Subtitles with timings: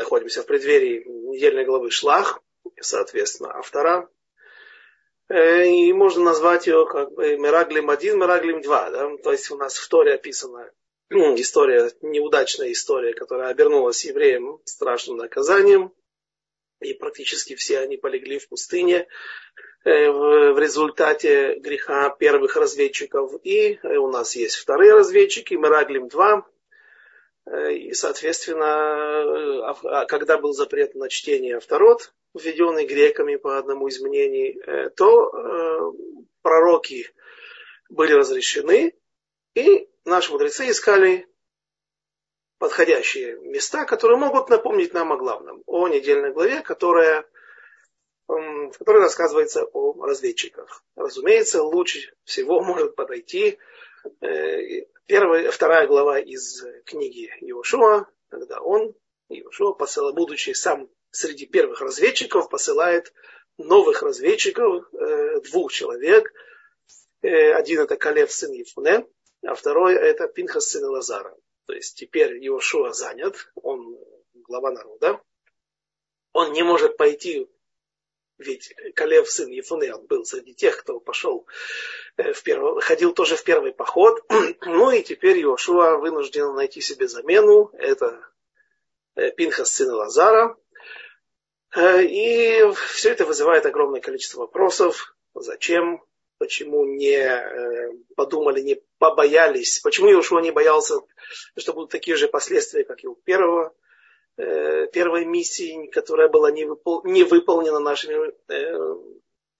[0.00, 2.42] находимся в преддверии недельной главы Шлах,
[2.80, 4.08] соответственно, автора.
[5.28, 8.90] Э, и можно назвать ее как бы Мираглим 1, Мираглим 2.
[8.90, 9.16] Да?
[9.22, 10.70] То есть у нас в Торе описана
[11.10, 15.92] история, неудачная история, которая обернулась евреям страшным наказанием.
[16.80, 19.06] И практически все они полегли в пустыне
[19.84, 23.32] э, в результате греха первых разведчиков.
[23.44, 26.59] И э, у нас есть вторые разведчики, Мираглим 2, Э,
[27.46, 28.66] и, соответственно,
[29.70, 34.90] а, а когда был запрет на чтение авторот, введенный греками по одному из мнений, э,
[34.90, 35.92] то э,
[36.42, 37.08] пророки
[37.88, 38.94] были разрешены,
[39.54, 41.26] и наши мудрецы искали
[42.58, 47.24] подходящие места, которые могут напомнить нам о главном, о недельной главе, которая,
[48.28, 50.84] в которой рассказывается о разведчиках.
[50.94, 53.58] Разумеется, лучше всего может подойти
[55.10, 58.94] Первая, вторая глава из книги Иошуа, когда он,
[59.28, 63.12] Иошуа, посылал, будучи сам среди первых разведчиков, посылает
[63.58, 66.32] новых разведчиков, э, двух человек.
[67.22, 69.04] Э, один это Калев, сын Ефуне,
[69.42, 71.36] а второй это Пинхас, сын Лазара.
[71.66, 73.98] То есть теперь Иошуа занят, он
[74.34, 75.20] глава народа.
[76.32, 77.50] Он не может пойти
[78.40, 81.46] ведь Калев, сын Ефуне, он был среди тех, кто пошел
[82.16, 84.22] э, в первый, ходил тоже в первый поход.
[84.66, 87.70] Ну и теперь Иошуа вынужден найти себе замену.
[87.74, 88.20] Это
[89.14, 90.56] э, Пинхас, сын Лазара.
[91.76, 95.14] Э, и все это вызывает огромное количество вопросов.
[95.34, 96.02] Зачем?
[96.38, 99.80] Почему не подумали, не побоялись?
[99.80, 100.94] Почему Иошуа не боялся,
[101.58, 103.74] что будут такие же последствия, как и у первого?
[104.36, 108.32] Э, первой миссии, которая была не, выпол, не выполнена нашими...
[108.48, 108.94] Э,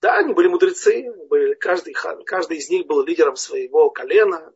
[0.01, 4.53] да, они были мудрецы, были, каждый, каждый из них был лидером своего колена.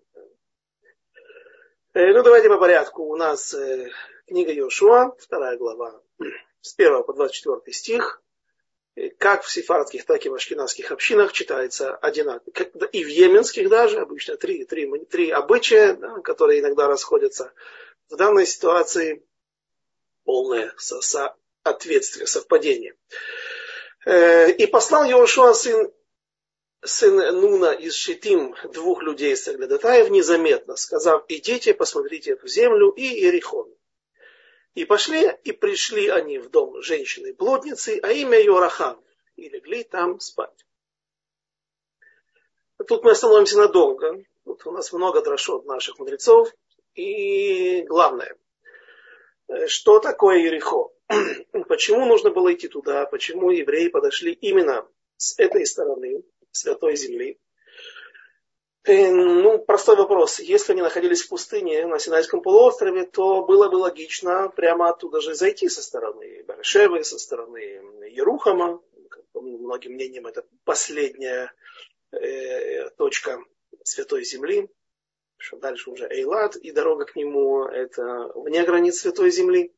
[1.93, 3.03] Э, ну, давайте по порядку.
[3.03, 3.55] У нас
[4.25, 6.02] книга Йошуа, вторая глава,
[6.61, 8.21] с 1 по 24 стих.
[9.19, 12.53] Как в сефардских, так и в ашкенадских общинах читается одинаково.
[12.93, 17.54] И в йеменских даже, обычно три, три, три обычая, да, которые иногда расходятся.
[18.09, 19.25] В данной ситуации
[20.25, 22.95] полное соответствие, совпадение.
[24.05, 25.91] Э, и послал Иошуа сын,
[26.83, 33.03] сын Нуна из Шитим двух людей с Аглядатаев незаметно, сказав, идите, посмотрите эту землю и
[33.03, 33.73] Иерихон.
[34.73, 39.02] И пошли, и пришли они в дом женщины-блудницы, а имя ее Рахам,
[39.37, 40.65] и легли там спать.
[42.87, 44.21] Тут мы остановимся надолго.
[44.43, 46.53] Тут у нас много дрошот наших мудрецов.
[46.93, 48.37] И главное,
[49.67, 50.89] что такое Ерехо?
[51.67, 53.06] Почему нужно было идти туда?
[53.06, 57.39] Почему евреи подошли именно с этой стороны Святой Земли?
[58.86, 60.39] Э, ну, простой вопрос.
[60.39, 65.34] Если они находились в пустыне на Синайском полуострове, то было бы логично прямо оттуда же
[65.34, 67.58] зайти со стороны Баршевы, со стороны
[68.11, 68.82] Ерухама.
[69.34, 71.52] По многим мнениям, это последняя
[72.11, 73.39] э, точка
[73.84, 74.70] Святой Земли
[75.45, 79.72] что дальше уже Эйлат, и дорога к нему это вне границ Святой Земли,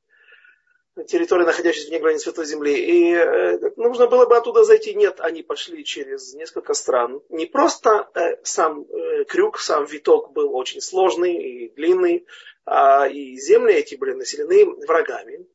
[1.07, 2.73] территория, находящаяся вне границ Святой Земли.
[2.73, 4.95] И э, нужно было бы оттуда зайти.
[4.95, 7.21] Нет, они пошли через несколько стран.
[7.29, 12.25] Не просто э, сам э, крюк, сам виток был очень сложный и длинный,
[12.65, 15.45] а и земли эти были населены врагами.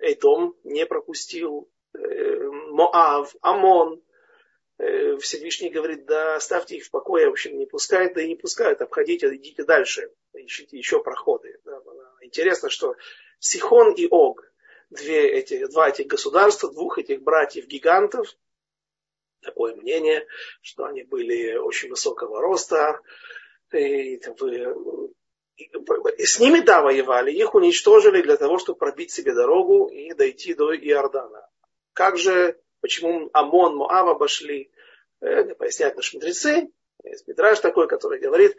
[0.00, 4.00] Эйдом не пропустил, Моав, Амон,
[5.20, 8.80] Всевышний говорит, да оставьте их в покое, в общем, не пускает, да и не пускают,
[8.80, 11.60] обходите, идите дальше, ищите еще проходы.
[12.22, 12.94] Интересно, что
[13.38, 14.50] Сихон и Ог,
[14.88, 18.34] две эти, два этих государства, двух этих братьев-гигантов,
[19.42, 20.26] такое мнение,
[20.62, 23.00] что они были очень высокого роста,
[23.72, 30.14] и, и с ними, да, воевали, их уничтожили для того, чтобы пробить себе дорогу и
[30.14, 31.46] дойти до Иордана.
[31.92, 34.70] Как же почему Амон, Моав обошли.
[35.20, 36.70] Это поясняют наши мудрецы.
[37.04, 38.56] Есть Мидраж такой, который говорит,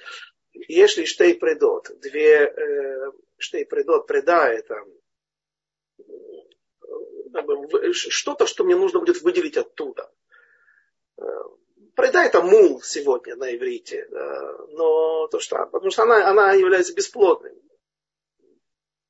[0.53, 4.83] если штей предот, две э, штей предот, преда, это
[7.93, 10.11] что-то, что мне нужно будет выделить оттуда.
[11.17, 11.23] Э,
[11.95, 14.07] преда это мул сегодня на иврите,
[14.69, 17.55] но то, что, потому что она, она является бесплодной.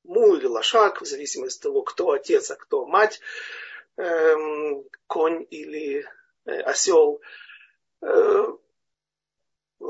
[0.04, 3.22] Мул или лошак, в зависимости от того, кто отец, а кто мать
[3.98, 6.06] эм, конь или
[6.46, 7.22] э, осел.
[8.02, 8.48] Э,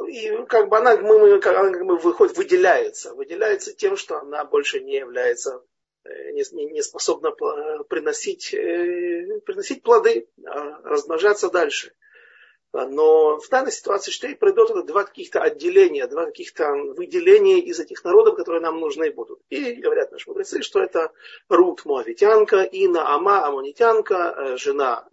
[0.08, 3.14] и как бы она, мы, мы, она как бы выходит, выделяется.
[3.14, 5.64] Выделяется тем, что она больше не является,
[6.04, 11.94] э, не, не, не способна приносить, э, приносить плоды, а размножаться дальше.
[12.74, 17.80] Но в данной ситуации что и придет это два каких-то отделения, два каких-то выделения из
[17.82, 19.42] этих народов, которые нам нужны будут.
[19.50, 21.12] И говорят наши мудрецы, что это
[21.50, 25.06] Рут Моавитянка и Наама Амонитянка, э, жена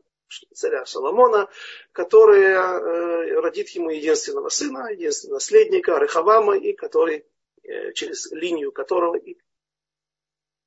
[0.54, 1.48] царя Соломона,
[1.90, 7.26] которая э, родит ему единственного сына, единственного наследника, Рехавама, и который,
[7.64, 9.36] э, через линию которого и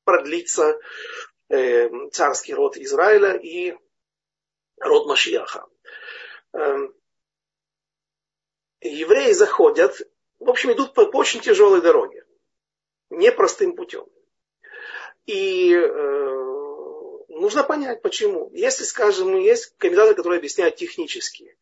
[0.04, 0.80] продлится
[2.12, 3.76] царский род Израиля и
[4.80, 5.66] род Машияха.
[6.54, 6.94] Эм,
[8.82, 10.02] евреи заходят,
[10.40, 12.26] в общем, идут по, по очень тяжелой дороге,
[13.10, 14.06] непростым путем.
[15.26, 16.32] И э,
[17.30, 18.50] нужно понять, почему.
[18.54, 21.56] Если, скажем, есть комментаторы, которые объясняют технически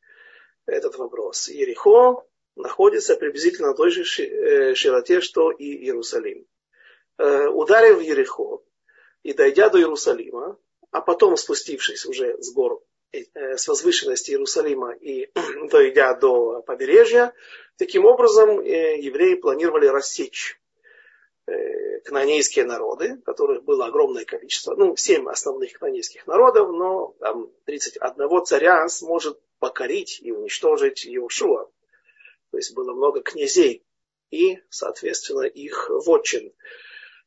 [0.66, 1.50] этот вопрос.
[1.50, 2.26] Ерехо
[2.56, 6.46] находится приблизительно на той же э, широте, что и Иерусалим.
[7.18, 8.62] Э, ударив в Ерехо
[9.24, 10.58] и дойдя до Иерусалима,
[10.92, 15.30] а потом спустившись уже с гор с возвышенности Иерусалима и
[15.72, 17.34] дойдя до побережья.
[17.78, 20.60] Таким образом, э, евреи планировали рассечь
[21.48, 28.46] э, кнанейские народы, которых было огромное количество, ну, семь основных кнанейских народов, но там 31
[28.46, 31.70] царя сможет покорить и уничтожить Иошуа.
[32.52, 33.84] То есть было много князей
[34.32, 36.54] и, соответственно, их вотчин.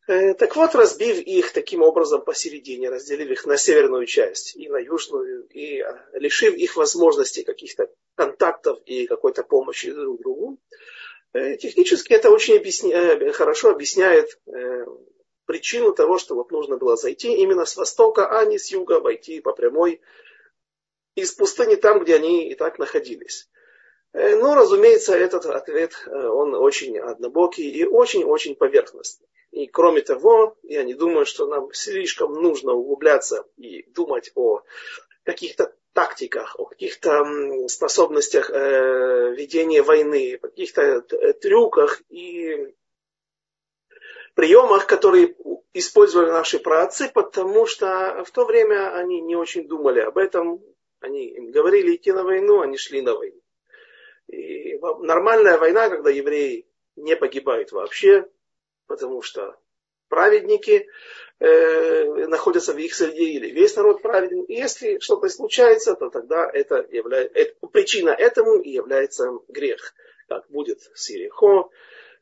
[0.09, 4.79] Э, так вот, разбив их таким образом посередине, разделив их на северную часть и на
[4.79, 5.85] южную, и э,
[6.15, 10.59] лишив их возможности каких-то контактов и какой-то помощи друг другу,
[11.35, 13.33] э, технически это очень объясня...
[13.33, 14.41] хорошо объясняет
[15.47, 19.41] причину того, что вот нужно было зайти именно с востока, а не с юга, войти
[19.41, 20.01] по прямой
[21.15, 23.49] из пустыни там, где они и так находились.
[24.15, 29.27] Но, разумеется, этот ответ, он очень однобокий и очень-очень поверхностный.
[29.53, 34.63] И кроме того, я не думаю, что нам слишком нужно углубляться и думать о
[35.25, 41.03] каких-то тактиках, о каких-то способностях э, ведения войны, о каких-то
[41.41, 42.75] трюках и
[44.35, 45.37] приемах, которые
[45.75, 50.63] использовали наши праотцы, потому что в то время они не очень думали об этом.
[51.01, 53.42] Они им говорили идти на войну, они шли на войну.
[54.33, 58.27] И нормальная война, когда евреи не погибают вообще,
[58.87, 59.57] потому что
[60.09, 60.89] праведники
[61.39, 64.43] э, находятся в их среде, или весь народ праведен.
[64.45, 69.95] И если что-то случается, то тогда это является, это, причина этому и является грех.
[70.29, 71.69] Как будет с Ерехо,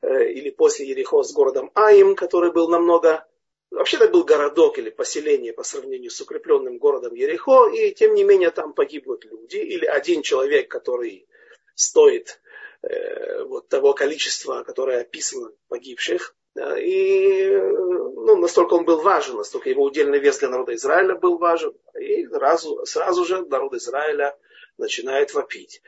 [0.02, 3.26] э, или после Ерехо с городом Аим, который был намного
[3.70, 8.24] Вообще это был городок или поселение по сравнению с укрепленным городом Ерехо, и тем не
[8.24, 11.28] менее там погибнут люди, или один человек, который
[11.74, 12.40] стоит
[12.82, 19.84] э, вот того количества, которое описано погибших, и ну, настолько он был важен, настолько его
[19.84, 21.72] удельный вес для народа Израиля был важен.
[21.98, 24.36] И сразу, сразу же народ Израиля
[24.76, 25.82] начинает вопить.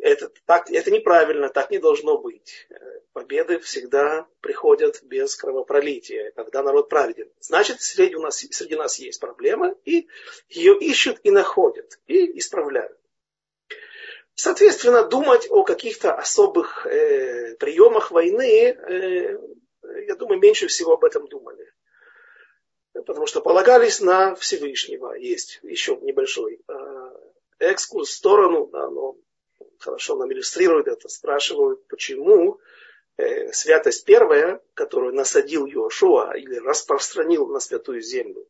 [0.00, 2.68] Это, так, это неправильно, так не должно быть.
[3.12, 7.28] Победы всегда приходят без кровопролития, когда народ праведен.
[7.40, 10.06] Значит, среди, у нас, среди нас есть проблема, и
[10.48, 12.97] ее ищут и находят, и исправляют.
[14.40, 19.36] Соответственно, думать о каких-то особых э, приемах войны э,
[20.06, 21.72] я думаю, меньше всего об этом думали.
[22.92, 25.14] Потому что полагались на Всевышнего.
[25.14, 26.72] Есть еще небольшой э,
[27.58, 29.16] экскурс в сторону, да, но
[29.78, 31.08] хорошо нам иллюстрирует это.
[31.08, 32.60] Спрашивают, почему
[33.16, 38.48] э, святость первая, которую насадил Иошуа или распространил на святую землю,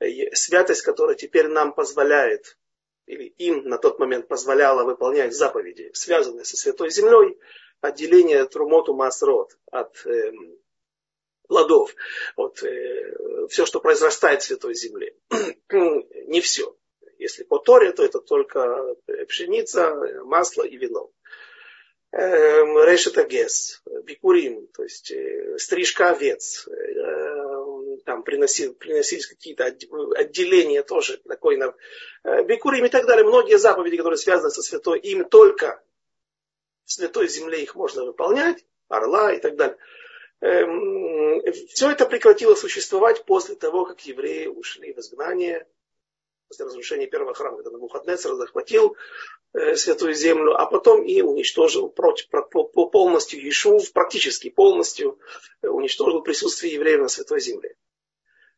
[0.00, 2.57] э, святость, которая теперь нам позволяет,
[3.08, 7.38] или им на тот момент позволяла выполнять заповеди, связанные со святой землей,
[7.80, 10.32] отделение Трумоту Масрот от э,
[11.48, 11.94] плодов,
[12.36, 15.16] вот, э, все, что произрастает в Святой Земле.
[15.70, 16.76] Не все.
[17.18, 18.94] Если по Торе, то это только
[19.26, 21.10] пшеница, масло и вино.
[22.12, 27.37] Эм, Решета гес, бикурим, то есть э, стрижка овец, эм,
[28.08, 33.22] там приносил, приносились какие-то отделения тоже, такой, э, бикурим и так далее.
[33.22, 35.82] Многие заповеди, которые связаны со святой, им только
[36.86, 39.76] в святой земле их можно выполнять, орла и так далее.
[40.40, 45.66] Эм, все это прекратило существовать после того, как евреи ушли в изгнание,
[46.48, 48.96] после разрушения первого храма, когда Навуходнецер захватил
[49.52, 52.28] э, святую землю, а потом и уничтожил против,
[52.90, 55.18] полностью Иешув, практически полностью
[55.60, 57.76] э, уничтожил присутствие евреев на святой земле.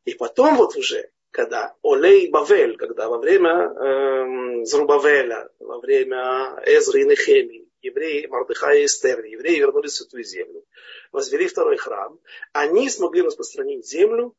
[0.05, 7.03] И потом вот уже, когда Олей Бавель, когда во время э, Зрубавеля, во время Эзры
[7.03, 10.65] и Нехемии, евреи Мардыха и Эстер, евреи вернулись в Святую Землю,
[11.13, 12.19] возвели второй храм,
[12.53, 14.35] они смогли распространить землю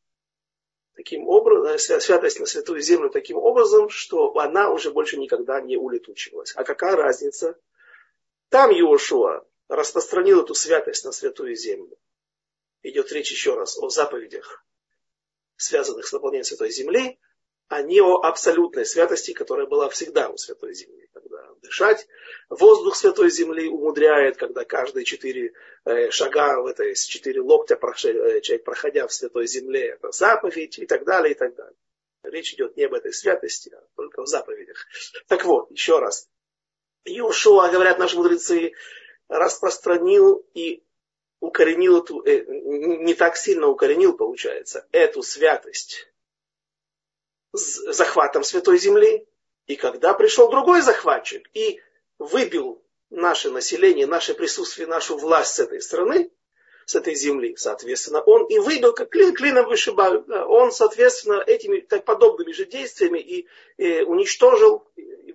[0.95, 6.53] таким образом, святость на святую землю таким образом, что она уже больше никогда не улетучивалась.
[6.55, 7.57] А какая разница?
[8.49, 11.97] Там Иошуа распространил эту святость на святую землю.
[12.83, 14.65] Идет речь еще раз о заповедях,
[15.61, 17.19] связанных с наполнением святой земли,
[17.67, 21.07] а не о абсолютной святости, которая была всегда у святой земли.
[21.13, 22.07] Когда дышать
[22.49, 25.53] воздух святой земли умудряет, когда каждые четыре
[25.85, 30.85] э, шага в этой четыре локтя э, человек, проходя в святой земле, это заповедь и
[30.85, 31.77] так далее, и так далее.
[32.23, 34.85] Речь идет не об этой святости, а только в заповедях.
[35.27, 36.27] Так вот, еще раз.
[37.05, 38.73] Иошуа, говорят наши мудрецы,
[39.27, 40.83] распространил и
[41.41, 46.07] укоренил эту, э, не так сильно укоренил, получается, эту святость
[47.51, 49.27] с захватом Святой Земли.
[49.67, 51.81] И когда пришел другой захватчик и
[52.17, 56.31] выбил наше население, наше присутствие, нашу власть с этой страны,
[56.85, 62.05] с этой земли, соответственно, он и выбил, как клин, клином вышибают, он, соответственно, этими так
[62.05, 65.33] подобными же действиями и, и уничтожил Э,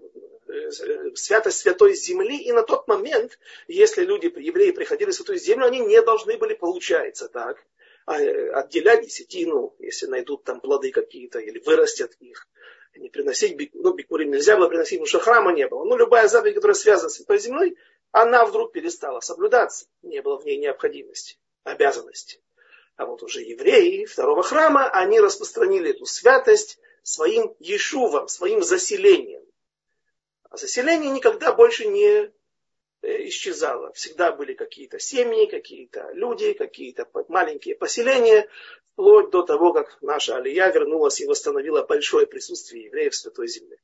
[1.14, 3.38] святость святой земли, и на тот момент,
[3.68, 7.64] если люди, евреи, приходили в святую землю, они не должны были, получается так,
[8.06, 12.46] а, э, отделять десятину, если найдут там плоды какие-то, или вырастят их.
[12.94, 15.84] Не приносить, ну, бикурим нельзя было приносить, потому что храма не было.
[15.84, 17.76] Ну, любая заповедь, которая связана с святой землей,
[18.12, 19.86] она вдруг перестала соблюдаться.
[20.02, 22.40] Не было в ней необходимости, обязанности.
[22.96, 29.42] А вот уже евреи второго храма, они распространили эту святость своим ешувам, своим заселением.
[30.56, 32.30] Заселение никогда больше не
[33.02, 33.92] э, исчезало.
[33.92, 38.48] Всегда были какие-то семьи, какие-то люди, какие-то маленькие поселения,
[38.92, 43.78] вплоть до того, как наша Алия вернулась и восстановила большое присутствие евреев в Святой Земле.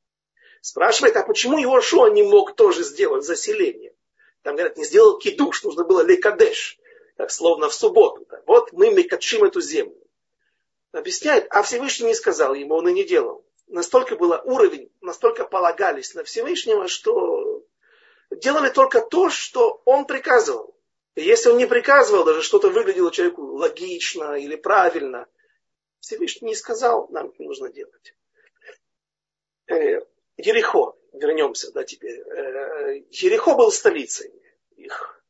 [0.61, 3.95] Спрашивает, а почему Иошуа не мог тоже сделать заселение?
[4.43, 6.79] Там говорят, не сделал кидуш, нужно было лекадеш,
[7.17, 8.27] как словно в субботу.
[8.47, 9.99] Вот мы мекачим эту землю.
[10.93, 16.15] Объясняет, а Всевышний не сказал ему, он и не делал настолько был уровень, настолько полагались
[16.15, 17.65] на Всевышнего, что
[18.31, 20.77] делали только то, что он приказывал.
[21.15, 25.27] И если он не приказывал, даже что-то выглядело человеку логично или правильно,
[26.01, 28.15] Всевышний не сказал, нам это нужно делать.
[29.67, 30.01] Э,
[30.37, 32.21] Ерехо, вернемся да, теперь.
[32.21, 34.33] Э, Ерехо был столицей
[34.77, 35.23] их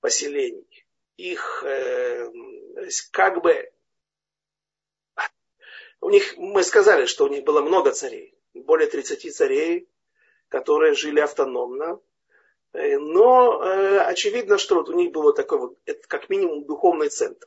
[0.00, 0.86] поселений,
[1.16, 2.30] их э,
[3.10, 3.72] как бы
[6.04, 9.88] у них, мы сказали, что у них было много царей, более 30 царей,
[10.48, 11.98] которые жили автономно.
[12.74, 17.46] Э, но э, очевидно, что вот у них был такой вот, как минимум, духовный центр.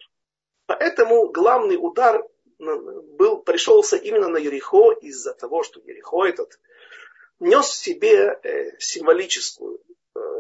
[0.66, 2.24] Поэтому главный удар
[2.58, 6.60] был, пришелся именно на Ерехо из-за того, что Ерехо этот
[7.40, 9.80] нес в себе э, символическую,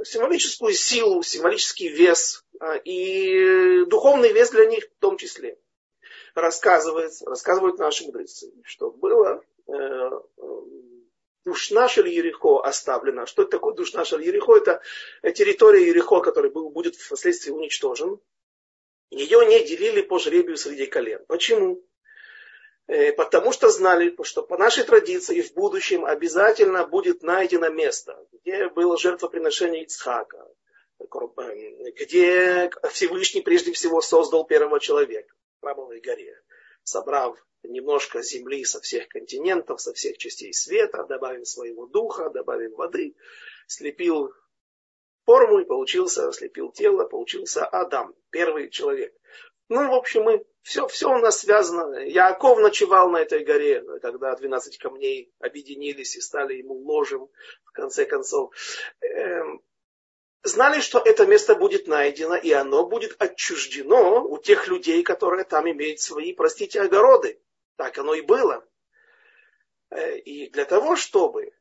[0.03, 2.43] символическую силу, символический вес
[2.83, 5.59] и духовный вес для них в том числе
[6.41, 10.11] рассказывается, рассказывают наши мудрецы, что было э, э
[11.45, 13.25] Душна Шель Ерехо оставлена.
[13.25, 14.57] Что это такое Душна Шель Ерехо?
[14.57, 14.81] Это
[15.33, 18.19] территория Ерехо, которая будет впоследствии уничтожен.
[19.11, 21.23] Ее не делили по жребию среди колен.
[21.27, 21.81] Почему?
[22.87, 28.67] Э, потому что знали, что по нашей традиции в будущем обязательно будет найдено место, где
[28.69, 30.45] было жертвоприношение Ицхака,
[30.99, 31.05] э,
[31.97, 35.33] где Всевышний прежде всего создал первого человека.
[35.61, 36.41] Храмовой горе,
[36.83, 43.15] собрав немножко земли со всех континентов, со всех частей света, добавив своего духа, добавив воды,
[43.67, 44.31] слепил
[45.25, 49.13] форму и получился, слепил тело, получился Адам, первый человек.
[49.69, 51.97] Ну, в общем, мы, все, все у нас связано.
[51.97, 57.27] Яков ночевал на этой горе, когда 12 камней объединились и стали ему ложем,
[57.65, 58.53] в конце концов.
[60.47, 65.69] Знали, что это место будет найдено, и оно будет отчуждено у тех людей, которые там
[65.69, 67.41] имеют свои, простите, огороды.
[67.75, 68.65] Так оно и было.
[69.89, 71.51] Э, и для того, чтобы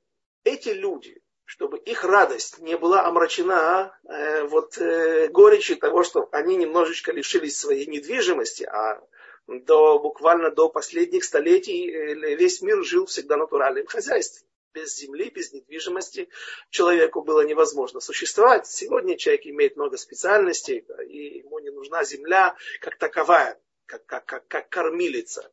[0.45, 6.55] эти люди, чтобы их радость не была омрачена э, вот, э, горечью того, что они
[6.55, 9.03] немножечко лишились своей недвижимости, а
[9.49, 11.91] до, буквально до последних столетий
[12.37, 14.46] весь мир жил всегда натуральным хозяйством
[14.77, 16.29] без земли, без недвижимости
[16.69, 18.67] человеку было невозможно существовать.
[18.67, 24.47] Сегодня человек имеет много специальностей, и ему не нужна земля как таковая, как, как, как,
[24.49, 25.51] как кормилица.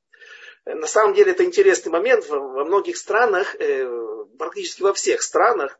[0.65, 2.27] На самом деле это интересный момент.
[2.27, 5.80] Во многих странах, э, практически во всех странах,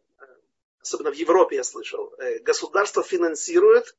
[0.82, 3.94] особенно в Европе я слышал, э, государство финансирует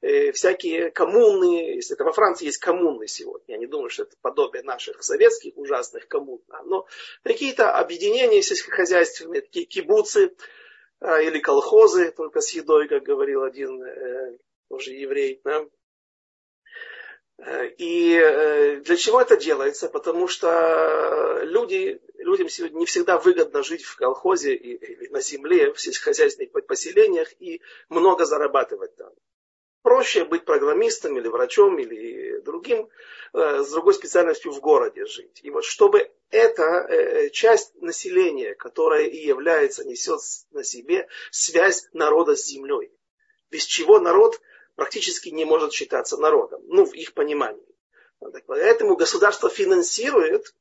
[0.00, 4.16] э, всякие коммуны, если это во Франции есть коммуны сегодня, я не думаю, что это
[4.20, 6.86] подобие наших советских ужасных коммун, но
[7.22, 10.34] какие-то объединения сельскохозяйственные, такие кибуцы
[11.00, 14.38] а, или колхозы, только с едой, как говорил один э,
[14.68, 15.40] уже еврей.
[15.44, 15.66] Да?
[17.78, 19.88] И для чего это делается?
[19.88, 25.80] Потому что люди, людям сегодня не всегда выгодно жить в колхозе или на земле, в
[25.80, 29.12] сельскохозяйственных поселениях и много зарабатывать там.
[29.84, 32.88] Проще быть программистом или врачом или другим,
[33.34, 35.40] э, с другой специальностью в городе жить.
[35.42, 40.20] И вот чтобы эта э, часть населения, которая и является, несет
[40.52, 42.92] на себе связь народа с землей,
[43.50, 44.40] без чего народ
[44.74, 47.76] практически не может считаться народом, ну, в их понимании.
[48.46, 50.54] Поэтому государство финансирует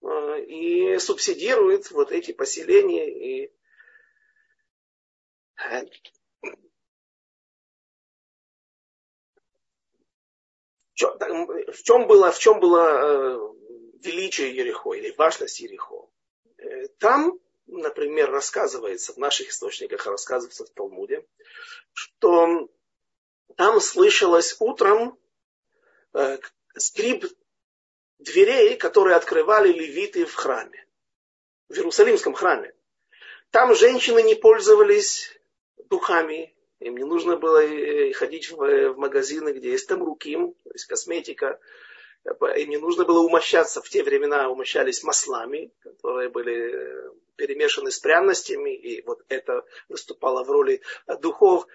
[0.00, 3.52] э, и субсидирует вот эти поселения и
[10.96, 13.38] в чем было, в чем было э,
[14.02, 16.08] величие Ерехо или важность Ерехо?
[16.58, 21.26] Э, там, например, рассказывается, в наших источниках рассказывается в Талмуде,
[21.92, 22.68] что
[23.56, 25.18] там слышалось утром
[26.14, 26.38] э,
[26.76, 27.24] скрип
[28.18, 30.86] дверей, которые открывали левиты в храме,
[31.68, 32.74] в Иерусалимском храме.
[33.50, 35.38] Там женщины не пользовались
[35.88, 36.51] духами,
[36.82, 41.58] им не нужно было э, ходить в, магазины, где есть там руки, то есть косметика.
[42.24, 43.82] Им не нужно было умощаться.
[43.82, 48.74] В те времена умощались маслами, которые были э, перемешаны с пряностями.
[48.74, 50.82] И вот это выступало в роли
[51.20, 51.66] духов.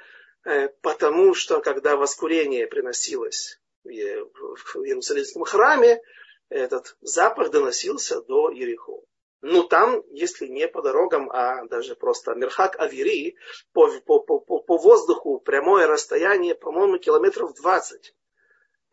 [0.45, 6.01] Э, потому что когда воскурение приносилось в Иерусалимском храме,
[6.49, 9.01] этот запах доносился до Ерехо.
[9.41, 13.35] Ну там, если не по дорогам, а даже просто Мерхак Авири,
[13.71, 18.15] по, по, по, по воздуху прямое расстояние, по-моему, километров 20.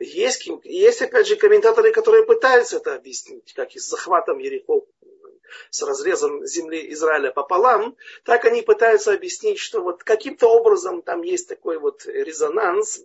[0.00, 4.82] Есть, есть, опять же, комментаторы, которые пытаются это объяснить, как и с захватом Ерехо
[5.70, 11.48] с разрезом земли Израиля пополам, так они пытаются объяснить, что вот каким-то образом там есть
[11.48, 13.02] такой вот резонанс,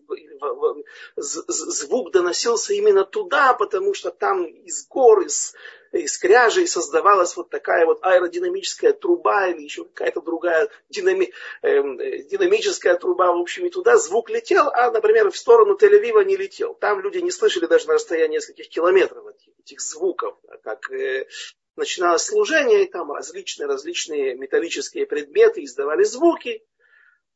[1.17, 5.53] звук доносился именно туда, потому что там из гор, из,
[5.91, 11.31] из кряжей создавалась вот такая вот аэродинамическая труба или еще какая-то другая динами,
[11.61, 11.81] э,
[12.23, 16.73] динамическая труба, в общем, и туда звук летел, а, например, в сторону Тель-Авива не летел.
[16.73, 19.25] Там люди не слышали даже на расстоянии нескольких километров
[19.59, 21.27] этих звуков, как э,
[21.79, 26.63] начиналось служение, и там различные, различные металлические предметы издавали звуки.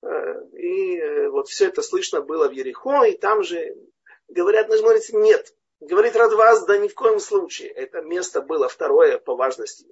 [0.04, 0.08] Э,
[0.54, 3.76] и э, вот все это слышно было в Ерехо, и там же
[4.28, 5.56] говорят, говорит, нет.
[5.80, 7.70] Говорит Радваз, да ни в коем случае.
[7.70, 9.88] Это место было второе по важности.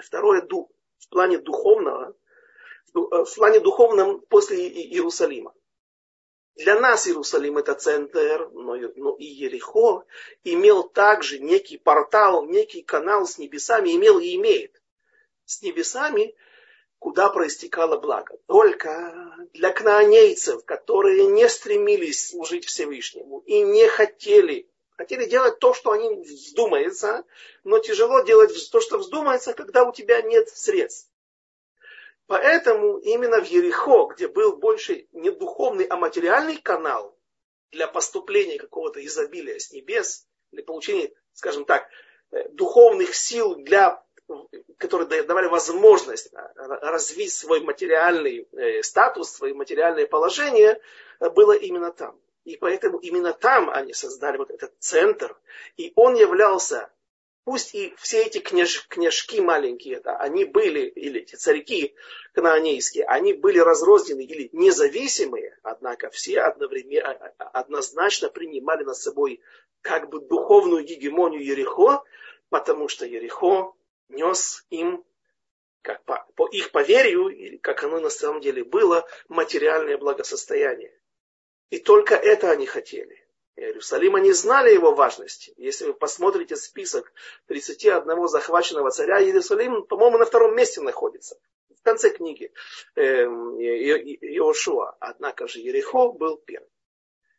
[0.00, 0.42] Второе
[0.98, 2.14] в плане духовного,
[2.92, 5.52] в плане духовном после Иерусалима.
[6.58, 10.04] Для нас Иерусалим это центр, но, но и Ерехо
[10.42, 14.82] имел также некий портал, некий канал с небесами, имел и имеет.
[15.44, 16.34] С небесами,
[16.98, 18.36] куда проистекало благо.
[18.46, 25.92] Только для кнаанейцев, которые не стремились служить Всевышнему и не хотели, хотели делать то, что
[25.92, 27.24] они вздумается,
[27.62, 31.07] но тяжело делать то, что вздумается, когда у тебя нет средств.
[32.28, 37.16] Поэтому именно в Ерехо, где был больше не духовный, а материальный канал
[37.70, 41.88] для поступления какого-то изобилия с небес, для получения, скажем так,
[42.30, 44.04] э, духовных сил, для,
[44.76, 50.82] которые давали возможность э, развить свой материальный э, статус, свое материальное положение,
[51.34, 52.20] было именно там.
[52.44, 55.34] И поэтому именно там они создали вот этот центр.
[55.78, 56.90] И он являлся
[57.48, 61.94] Пусть и все эти княж, княжки маленькие, да, они были, или эти царьки
[62.34, 69.40] кананейские, они были разрознены или независимые, однако все одновременно, а, а, однозначно принимали на собой
[69.80, 72.04] как бы духовную гегемонию Ерехо,
[72.50, 73.72] потому что Ерехо
[74.10, 75.02] нес им,
[75.80, 80.92] как по, по их поверью, или как оно на самом деле было, материальное благосостояние.
[81.70, 83.17] И только это они хотели.
[83.58, 85.52] Иерусалима не знали его важности.
[85.56, 87.12] Если вы посмотрите список
[87.46, 91.36] 31 захваченного царя, Иерусалим, по-моему, на втором месте находится.
[91.68, 92.52] В конце книги
[92.94, 94.96] эм, Иошуа.
[95.00, 96.70] Однако же Ерехо был первым.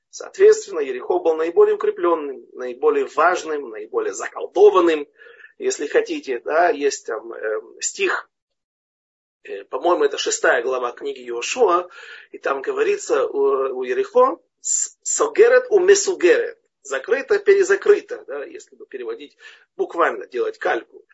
[0.09, 5.07] Соответственно, Ерехо был наиболее укрепленным, наиболее важным, наиболее заколдованным.
[5.57, 8.29] Если хотите, да, есть там э, стих,
[9.43, 11.89] э, по-моему, это шестая глава книги Иошуа,
[12.31, 16.57] и там говорится у, у Ерехо, согерет у месугерет.
[16.81, 19.37] Закрыто, перезакрыто, да, если бы переводить
[19.75, 21.05] буквально, делать кальку.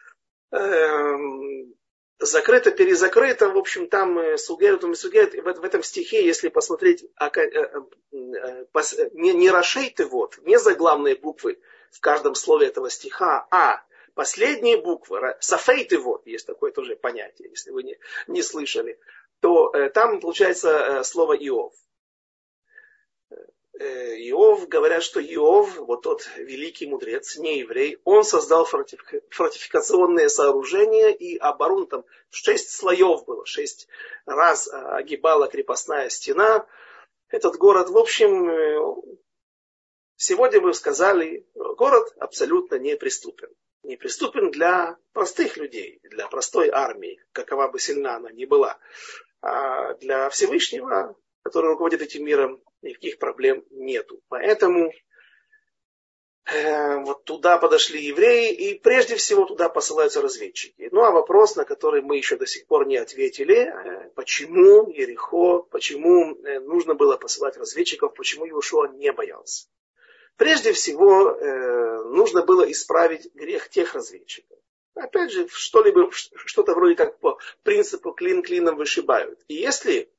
[0.52, 1.76] Эм,
[2.20, 7.04] закрыто, перезакрыто, в общем, там э, сугерет у месугерет, в, в этом стихе, если посмотреть,
[7.04, 8.66] э, э,
[9.14, 11.60] не, не расшейты вот, не заглавные буквы
[11.92, 17.72] в каждом слове этого стиха, а последние буквы, сафейты вот, есть такое тоже понятие, если
[17.72, 19.00] вы не, не слышали,
[19.42, 21.74] то там получается слово Иов.
[23.78, 31.10] Э, Иов, говорят, что Иов, вот тот великий мудрец, не еврей, он создал фортификационные сооружения
[31.10, 33.90] и оборону там шесть слоев было, шесть
[34.26, 36.66] раз огибала крепостная стена.
[37.28, 39.18] Этот город, в общем, э,
[40.16, 43.50] сегодня мы сказали, город абсолютно неприступен.
[43.84, 48.80] Неприступен для простых людей, для простой армии, какова бы сильна она ни была.
[49.42, 54.20] А для Всевышнего, который руководит этим миром, никаких проблем нету.
[54.30, 54.92] Поэтому
[56.52, 60.90] э, вот туда подошли евреи, и прежде всего туда посылаются разведчики.
[60.92, 65.60] Ну а вопрос, на который мы еще до сих пор не ответили, э, почему Ерехо,
[65.70, 69.68] почему э, нужно было посылать разведчиков, почему Иешуа не боялся.
[70.38, 71.34] Прежде всего,
[72.10, 74.58] нужно было исправить грех тех разведчиков.
[74.94, 79.40] Опять же, что-либо, что-то вроде как по принципу клин клином вышибают.
[79.48, 80.10] И если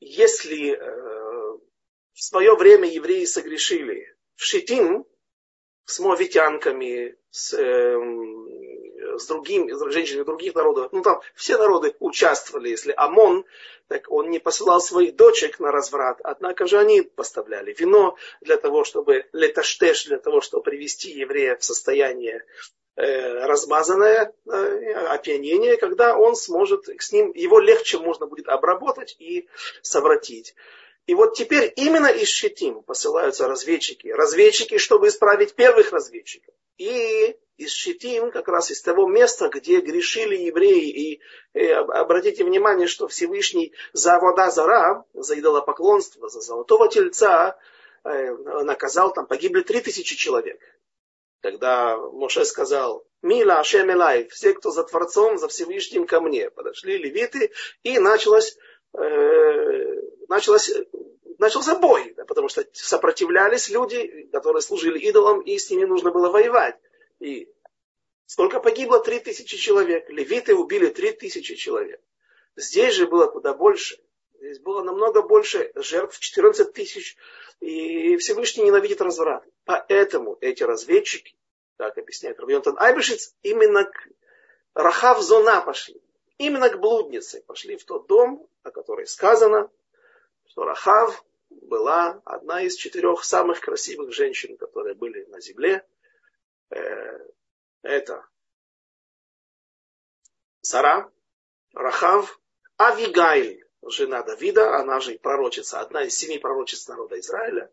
[0.00, 1.58] если э,
[2.12, 5.04] в свое время евреи согрешили в Шитим
[5.84, 7.98] с мовитянками, с, э,
[9.18, 13.44] с другими с женщинами других народов, ну там все народы участвовали, если Амон,
[13.88, 18.84] так он не посылал своих дочек на разврат, однако же они поставляли вино для того,
[18.84, 26.34] чтобы леташтеш, для того, чтобы привести еврея в состояние Э, размазанное э, опьянение, когда он
[26.34, 29.48] сможет с ним, его легче можно будет обработать и
[29.82, 30.54] совратить.
[31.06, 34.08] И вот теперь именно из Щитим посылаются разведчики.
[34.08, 36.52] Разведчики, чтобы исправить первых разведчиков.
[36.78, 40.88] И из Щитим, как раз из того места, где грешили евреи.
[40.88, 41.20] И,
[41.54, 47.56] и обратите внимание, что Всевышний за вода зара, за идолопоклонство, за золотого тельца
[48.04, 48.32] э,
[48.64, 50.58] наказал, там погибли три тысячи человек
[51.40, 56.50] когда Моше сказал, Мила Ашем Элай, все, кто за Творцом, за Всевышним ко мне.
[56.50, 58.56] Подошли левиты, и началось,
[58.96, 60.72] э, началось,
[61.38, 66.30] начался бой, да, потому что сопротивлялись люди, которые служили идолам, и с ними нужно было
[66.30, 66.76] воевать.
[67.20, 67.48] И
[68.26, 69.02] сколько погибло?
[69.02, 70.08] Три тысячи человек.
[70.10, 72.00] Левиты убили три тысячи человек.
[72.56, 73.98] Здесь же было куда больше.
[74.38, 77.16] Здесь было намного больше жертв, 14 тысяч.
[77.60, 79.44] И Всевышний ненавидит разврат.
[79.64, 81.36] Поэтому эти разведчики,
[81.76, 84.08] так объясняет Равьонтон Айбешиц, именно к
[84.74, 86.00] Рахав Зона пошли.
[86.38, 89.70] Именно к блуднице пошли в тот дом, о которой сказано,
[90.44, 95.86] что Рахав была одна из четырех самых красивых женщин, которые были на земле.
[96.70, 97.18] Э,
[97.82, 98.26] это
[100.60, 101.10] Сара,
[101.72, 102.40] Рахав,
[102.76, 107.70] Авигайль, жена Давида, она же пророчица, одна из семи пророчиц народа Израиля,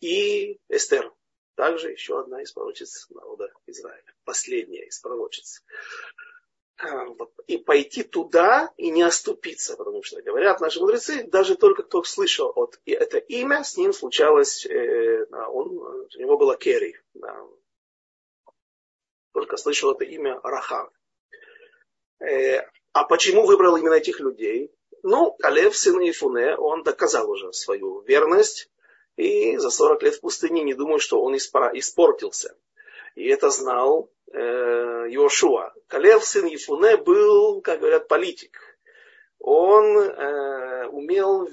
[0.00, 1.12] и Эстер,
[1.54, 5.62] также еще одна из пророчиц народа Израиля, последняя из пророчиц.
[6.78, 7.06] А,
[7.46, 12.52] и пойти туда и не оступиться, потому что говорят наши мудрецы, даже только кто слышал
[12.56, 16.96] от это имя, с ним случалось, э, он, у него было Керри,
[19.32, 20.90] только слышал это имя Рахав.
[22.20, 24.74] Э, а почему выбрал именно этих людей?
[25.02, 28.70] Ну, Калев, сын Ифуне, он доказал уже свою верность.
[29.16, 32.56] И за 40 лет в пустыне не думаю, что он испортился.
[33.14, 35.74] И это знал э, Йошуа.
[35.88, 38.58] Калев, сын Ифуне, был, как говорят, политик.
[39.38, 41.48] Он э, умел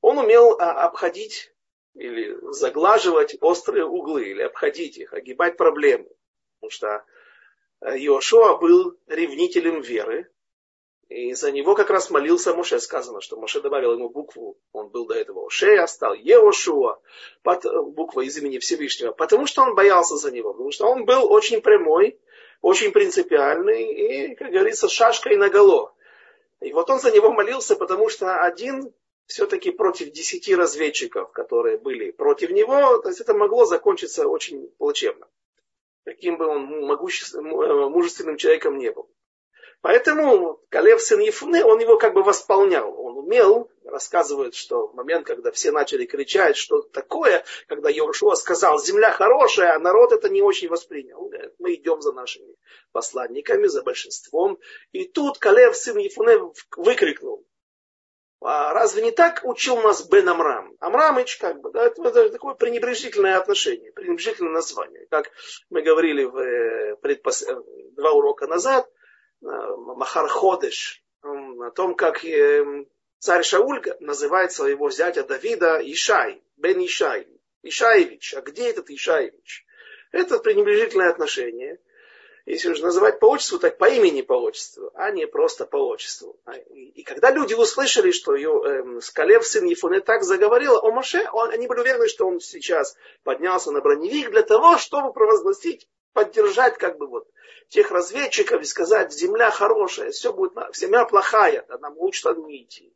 [0.00, 1.52] он умел а, обходить
[1.94, 6.08] или заглаживать острые углы, или обходить их, огибать проблемы.
[6.60, 7.04] Потому что
[7.80, 10.30] Иошуа был ревнителем веры,
[11.08, 12.80] и за него как раз молился Моше.
[12.80, 14.58] Сказано, что Моше добавил ему букву.
[14.72, 17.00] Он был до этого Ошея, стал Еошуа,
[17.44, 19.12] буква из имени Всевышнего.
[19.12, 20.52] Потому что он боялся за него.
[20.52, 22.18] Потому что он был очень прямой,
[22.60, 25.94] очень принципиальный и, как говорится, шашкой наголо.
[26.60, 28.92] И вот он за него молился, потому что один
[29.26, 35.28] все-таки против десяти разведчиков, которые были против него, то есть это могло закончиться очень плачевно.
[36.04, 39.08] Каким бы он мужественным человеком не был.
[39.86, 42.92] Поэтому Калев сын Ефуны, он его как бы восполнял.
[43.00, 48.80] Он умел, рассказывает, что в момент, когда все начали кричать, что такое, когда Йошуа сказал,
[48.80, 51.22] земля хорошая, а народ это не очень воспринял.
[51.22, 52.56] Он говорит, мы идем за нашими
[52.90, 54.58] посланниками, за большинством.
[54.90, 56.40] И тут Калев сын Ефуне
[56.76, 57.46] выкрикнул,
[58.40, 60.74] а разве не так учил нас Бен Амрам?
[60.80, 65.06] Амрамыч, как бы, да, это такое пренебрежительное отношение, пренебрежительное название.
[65.10, 65.30] Как
[65.70, 67.44] мы говорили в э, предпос...
[67.92, 68.88] два урока назад,
[69.46, 77.26] Махар Ходыш, о том, как эм, царь Шауль называет своего зятя Давида Ишай, Бен Ишай,
[77.62, 78.34] Ишаевич.
[78.34, 79.64] А где этот Ишаевич?
[80.12, 81.78] Это пренебрежительное отношение.
[82.44, 86.38] если уж называть по отчеству, так по имени по отчеству, а не просто по отчеству.
[86.44, 91.28] А, и, когда люди услышали, что ее, э, Скалев, сын Ефуне, так заговорил о Маше,
[91.32, 96.78] он, они были уверены, что он сейчас поднялся на броневик для того, чтобы провозгласить, поддержать
[96.78, 97.28] как бы вот
[97.68, 102.62] тех разведчиков и сказать, земля хорошая, все будет, земля плохая, да, нам лучше там не
[102.62, 102.90] идти.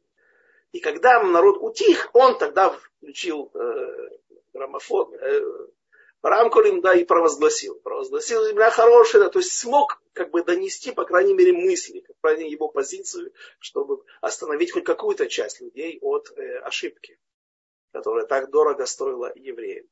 [0.72, 4.08] И когда народ утих, он тогда включил э,
[4.54, 5.40] граммофон, э,
[6.22, 7.76] Рамколем, да, и провозгласил.
[7.76, 12.14] Провозгласил земля хорошая, да, то есть смог как бы донести, по крайней мере, мысли, по
[12.20, 17.18] крайней мере, его позицию, чтобы остановить хоть какую-то часть людей от э, ошибки,
[17.92, 19.86] которая так дорого стоила евреям.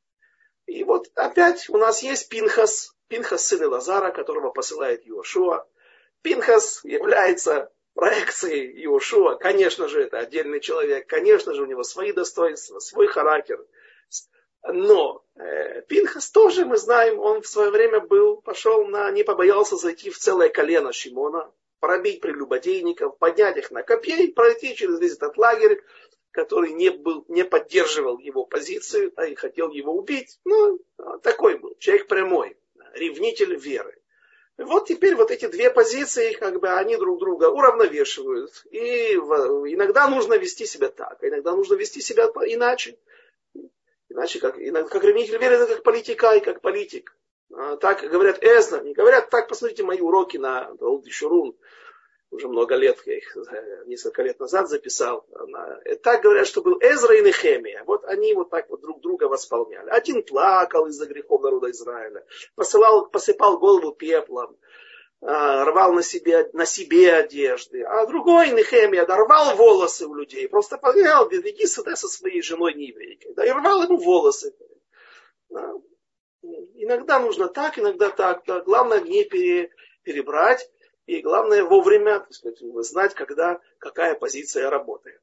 [0.67, 5.67] И вот опять у нас есть Пинхас, Пинхас сын Лазара, которого посылает Иошуа.
[6.23, 9.37] Пинхас является проекцией Иошуа.
[9.37, 11.07] Конечно же, это отдельный человек.
[11.07, 13.65] Конечно же, у него свои достоинства, свой характер–
[14.63, 19.77] но э, Пинхас тоже, мы знаем, он в свое время был, пошел на, не побоялся
[19.77, 25.15] зайти в целое колено Шимона, пробить прелюбодейников, поднять их на копье и пройти через весь
[25.15, 25.83] этот лагерь,
[26.33, 30.39] который не, был, не поддерживал его позицию, а и хотел его убить.
[30.45, 30.81] Ну,
[31.23, 32.57] такой был, человек прямой,
[32.99, 33.95] ревнитель веры.
[34.59, 38.65] И вот теперь вот эти две позиции, как бы они друг друга уравновешивают.
[38.71, 42.99] И иногда нужно вести себя так, а иногда нужно вести себя иначе.
[44.09, 44.57] Иначе, как,
[44.89, 47.15] как ревнитель веры, это как политикай, как политик.
[47.53, 51.57] А, так говорят Эзна, не говорят, так посмотрите мои уроки на Олди Шурун.
[52.31, 55.27] Уже много лет, я их э, несколько лет назад записал.
[55.85, 57.85] Э, так говорят, что был Эзра и Нехемия.
[57.85, 59.89] Вот они вот так вот друг друга восполняли.
[59.89, 64.59] Один плакал из-за грехов народа Израиля, посылал, посыпал голову пеплом,
[65.21, 70.49] а, рвал на себе, на себе одежды, а другой Нехемия да, рвал волосы у людей,
[70.49, 74.55] просто погнал, беги сюда со своей женой нееврейкой, да, и рвал ему волосы.
[75.49, 75.73] Да.
[76.75, 78.61] Иногда нужно так, иногда так, да.
[78.61, 79.71] главное не пере,
[80.05, 80.71] перебрать,
[81.09, 85.21] и главное вовремя так сказать, знать, когда какая позиция работает.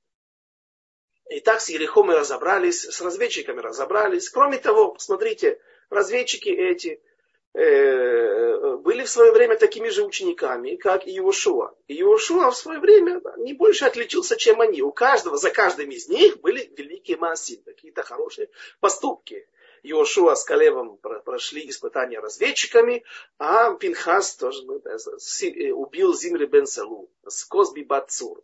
[1.30, 4.30] И так с Ерехом мы разобрались, с разведчиками разобрались.
[4.30, 7.02] Кроме того, посмотрите, разведчики эти–
[7.58, 11.74] Э, были в свое время такими же учениками, как и Иошуа.
[11.88, 14.82] И Иошуа в свое время не больше отличился, чем они.
[14.82, 18.50] У каждого, за каждым из них были великие массивы, какие-то хорошие
[18.82, 19.48] поступки.
[19.86, 23.04] Иошуа с Калевом прошли испытания разведчиками,
[23.38, 28.44] а Пинхас тоже ну, э, убил Зимри бен Салу с Козби Бацур.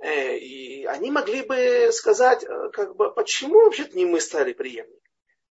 [0.00, 5.00] Э, и они могли бы сказать, как бы, почему вообще-то не мы стали преемниками.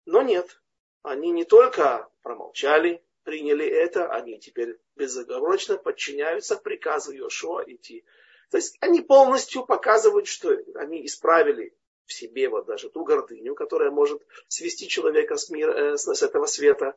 [0.05, 0.61] Но нет,
[1.03, 8.05] они не только промолчали, приняли это, они теперь безоговорочно подчиняются приказу Йошуа идти.
[8.51, 11.75] То есть они полностью показывают, что они исправили
[12.13, 16.95] себе вот даже ту гордыню, которая может свести человека с, мира, э, с этого света.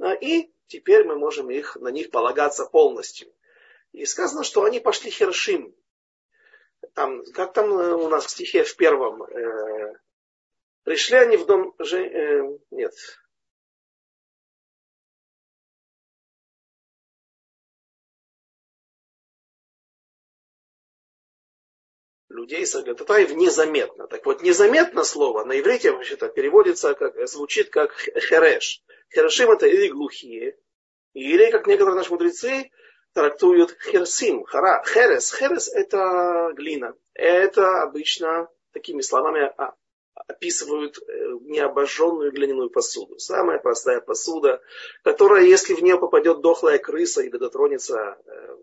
[0.00, 3.32] А, и теперь мы можем их, на них полагаться полностью.
[3.92, 5.74] И сказано, что они пошли хершим.
[6.94, 9.94] Там, как там э, у нас в стихе в первом, э,
[10.84, 12.92] пришли они в дом, э, нет,
[22.36, 24.06] людей Сагататаев незаметно.
[24.06, 28.82] Так вот, незаметно слово на иврите вообще-то переводится, как, звучит как хереш.
[29.12, 30.56] Херешим это или глухие,
[31.14, 32.70] или, как некоторые наши мудрецы
[33.14, 35.34] трактуют херсим, хара, херес.
[35.34, 36.94] Херес это глина.
[37.14, 39.50] Это обычно такими словами
[40.28, 41.02] описывают э,
[41.42, 43.18] необожженную глиняную посуду.
[43.18, 44.60] Самая простая посуда,
[45.02, 48.56] которая, если в нее попадет дохлая крыса или дотронется э,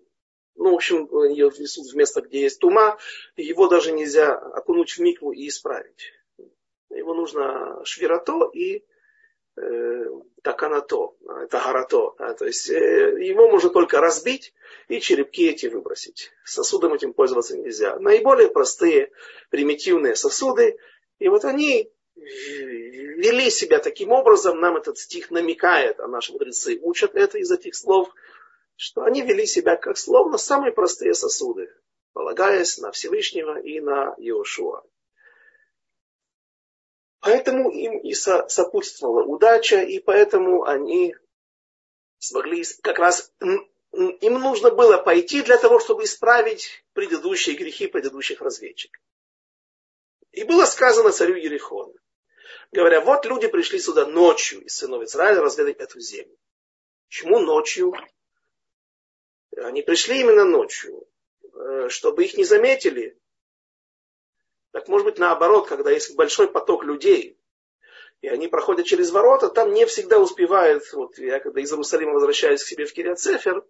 [0.56, 2.98] ну, в общем, ее внесут в место, где есть тума,
[3.36, 6.14] его даже нельзя окунуть в микву и исправить.
[6.90, 8.86] Его нужно швирато и
[9.58, 10.06] э,
[10.44, 11.14] таканато,
[11.44, 12.14] это гарато.
[12.20, 14.54] Да, то есть э, его можно только разбить
[14.90, 16.32] и черепки эти выбросить.
[16.44, 17.98] Сосудом этим пользоваться нельзя.
[17.98, 19.12] Наиболее простые,
[19.50, 20.78] примитивные сосуды.
[21.18, 27.16] И вот они вели себя таким образом, нам этот стих намекает, а наши мудрецы учат
[27.16, 28.14] это из этих слов–
[28.76, 31.74] что они вели себя как словно самые простые сосуды,
[32.14, 34.84] полагаясь на Всевышнего и на Иошуа.
[37.20, 41.16] Поэтому им и сопутствовала удача, и поэтому они
[42.18, 49.02] смогли как раз им нужно было пойти для того, чтобы исправить предыдущие грехи предыдущих разведчиков.
[50.32, 51.94] И было сказано царю Ерехону,
[52.72, 56.36] говоря, вот люди пришли сюда ночью из сынов Израиля разведать эту землю.
[57.08, 57.94] Почему ночью?
[59.58, 61.08] Они пришли именно ночью,
[61.54, 63.18] э, чтобы их не заметили.
[64.72, 67.38] Так может быть наоборот, когда есть большой поток людей,
[68.22, 72.64] и они проходят через ворота, там не всегда успевают, вот я когда из Иерусалима возвращаюсь
[72.64, 73.66] к себе в Кириацефер,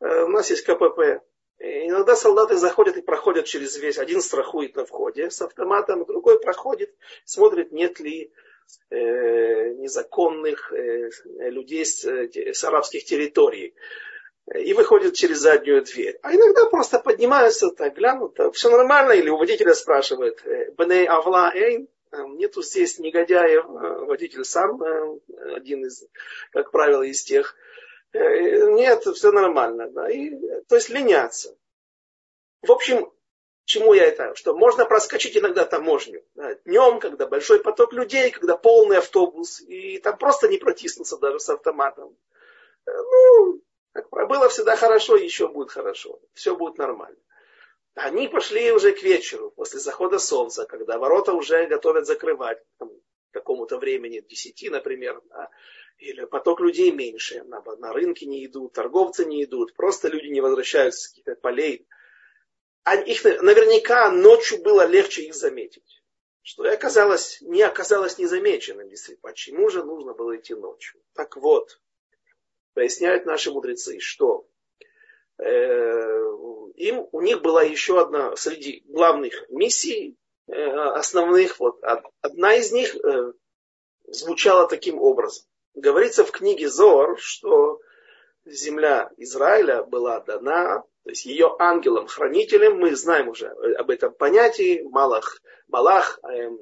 [0.00, 1.22] э, у нас есть КПП,
[1.58, 6.40] и иногда солдаты заходят и проходят через весь, один страхует на входе с автоматом, другой
[6.40, 8.32] проходит, смотрит, нет ли
[8.88, 13.74] э, незаконных людей с арабских территорий
[14.54, 16.18] и выходят через заднюю дверь.
[16.22, 20.42] А иногда просто поднимаются, так глянут, все нормально, или у водителя спрашивают,
[20.76, 23.64] Бней Авла Эйн, нету здесь негодяев,
[24.06, 24.82] водитель сам
[25.54, 26.04] один из,
[26.52, 27.54] как правило, из тех.
[28.12, 29.88] Нет, все нормально.
[29.90, 30.10] Да.
[30.10, 30.30] И,
[30.68, 31.56] то есть ленятся.
[32.62, 33.12] В общем,
[33.64, 34.34] чему я это?
[34.34, 36.24] Что можно проскочить иногда таможню.
[36.34, 41.38] Да, днем, когда большой поток людей, когда полный автобус, и там просто не протиснуться даже
[41.38, 42.16] с автоматом.
[42.86, 43.60] Ну,
[43.94, 46.20] было всегда хорошо, еще будет хорошо.
[46.34, 47.18] Все будет нормально.
[47.94, 53.34] Они пошли уже к вечеру, после захода солнца, когда ворота уже готовят закрывать там, к
[53.34, 55.50] какому-то времени, 10, например, да,
[55.98, 60.40] или поток людей меньше, на, на рынке не идут, торговцы не идут, просто люди не
[60.40, 61.86] возвращаются с каких-то полей.
[62.84, 66.02] А их наверняка ночью было легче их заметить.
[66.42, 69.28] Что и оказалось, не оказалось незамеченным, действительно.
[69.28, 71.02] Почему же нужно было идти ночью?
[71.12, 71.80] Так вот,
[72.74, 74.46] поясняют наши мудрецы, что
[75.38, 76.30] э,
[76.76, 81.80] им, у них была еще одна среди главных миссий, э, основных, вот,
[82.20, 83.32] одна из них э,
[84.08, 85.44] звучала таким образом.
[85.74, 87.80] Говорится в книге Зор, что
[88.44, 95.40] земля Израиля была дана, то есть ее ангелом-хранителем, мы знаем уже об этом понятии, Малах,
[95.68, 96.58] Малах, эм,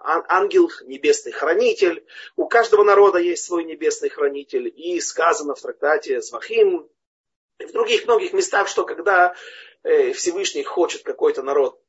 [0.00, 2.06] ангел, небесный хранитель.
[2.36, 4.72] У каждого народа есть свой небесный хранитель.
[4.74, 6.88] И сказано в трактате Звахим,
[7.58, 9.34] и в других многих местах, что когда
[9.82, 11.80] э, Всевышний хочет какой-то народ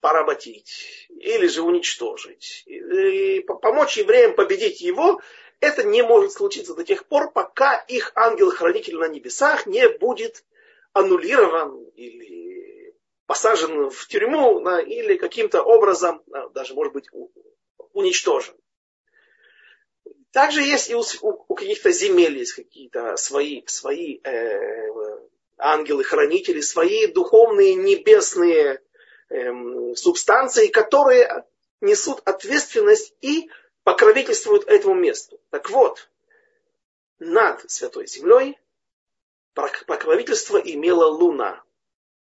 [0.00, 5.20] поработить или же уничтожить, и помочь евреям победить его,
[5.60, 10.44] это не может случиться до тех пор, пока их ангел-хранитель на небесах не будет
[10.92, 12.59] аннулирован или
[13.30, 17.06] посажен в тюрьму да, или каким-то образом, да, даже может быть
[17.92, 18.56] уничтожен.
[20.32, 24.90] Также есть и у, у каких-то земель есть какие-то свои, свои э,
[25.58, 28.82] ангелы-хранители, свои духовные небесные
[29.28, 31.46] э, субстанции, которые
[31.80, 33.48] несут ответственность и
[33.84, 35.40] покровительствуют этому месту.
[35.50, 36.10] Так вот,
[37.20, 38.58] над Святой Землей
[39.54, 41.62] покровительство имела Луна.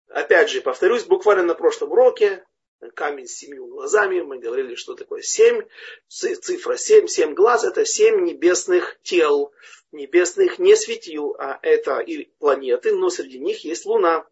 [0.08, 2.46] Опять же, повторюсь, буквально на прошлом уроке,
[2.94, 5.64] камень с семью глазами, мы говорили, что такое семь,
[6.08, 9.52] цифра семь, семь глаз, это семь небесных тел,
[9.92, 14.26] небесных не светил, а это и планеты, но среди них есть Луна.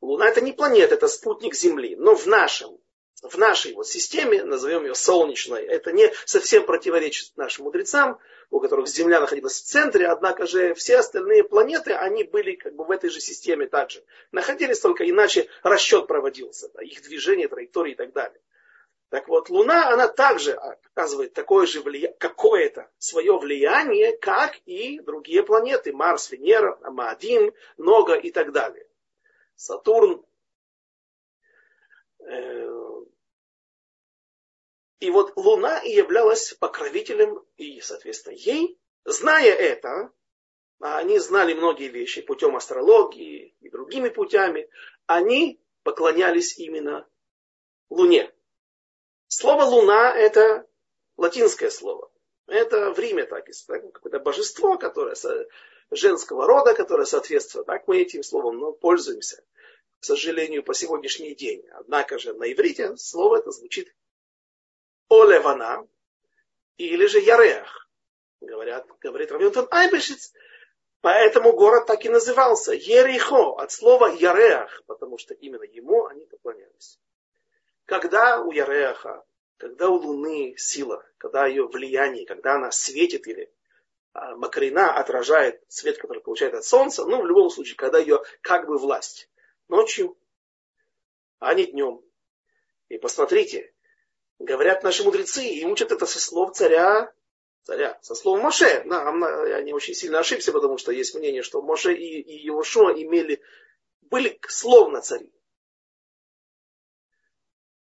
[0.00, 2.78] Луна это не планета, это спутник Земли, но в нашем
[3.22, 8.18] в нашей вот системе, назовем ее солнечной, это не совсем противоречит нашим мудрецам,
[8.50, 12.84] у которых Земля находилась в центре, однако же все остальные планеты, они были как бы
[12.84, 14.04] в этой же системе также.
[14.32, 18.40] Находились только иначе расчет проводился, да, их движение, траектории и так далее.
[19.10, 25.42] Так вот, Луна, она также оказывает такое же влияние, какое-то свое влияние, как и другие
[25.42, 28.86] планеты, Марс, Венера, Маадим, Нога и так далее.
[29.56, 30.22] Сатурн,
[32.20, 32.77] э,
[35.00, 40.12] и вот Луна и являлась покровителем, и, соответственно, ей, зная это,
[40.80, 44.68] а они знали многие вещи путем астрологии и другими путями,
[45.06, 47.08] они поклонялись именно
[47.90, 48.32] Луне.
[49.28, 50.66] Слово Луна это
[51.16, 52.10] латинское слово.
[52.46, 55.16] Это в Риме так, какое-то божество, которое
[55.90, 57.66] женского рода, которое соответствует.
[57.66, 59.44] Так мы этим словом ну, пользуемся,
[60.00, 61.66] к сожалению, по сегодняшний день.
[61.72, 63.94] Однако же на иврите слово это звучит
[65.08, 65.86] Олевана
[66.76, 67.88] или же Ярех.
[68.40, 70.32] Говорят, говорит Равинтон Айбешиц.
[71.00, 76.98] Поэтому город так и назывался Ерихо от слова Ярех, потому что именно ему они поклонялись.
[77.84, 79.24] Когда у Яреха,
[79.56, 83.52] когда у Луны сила, когда ее влияние, когда она светит или
[84.12, 88.66] а, Макрина отражает свет, который получает от Солнца, ну, в любом случае, когда ее как
[88.66, 89.30] бы власть
[89.68, 90.16] ночью,
[91.38, 92.02] а не днем.
[92.88, 93.72] И посмотрите,
[94.38, 97.12] говорят наши мудрецы, и учат это со слов царя,
[97.64, 98.82] царя, со слов Моше.
[98.84, 99.12] Да,
[99.48, 103.42] я не очень сильно ошибся, потому что есть мнение, что Моше и, и Иошуа имели,
[104.02, 105.32] были словно цари.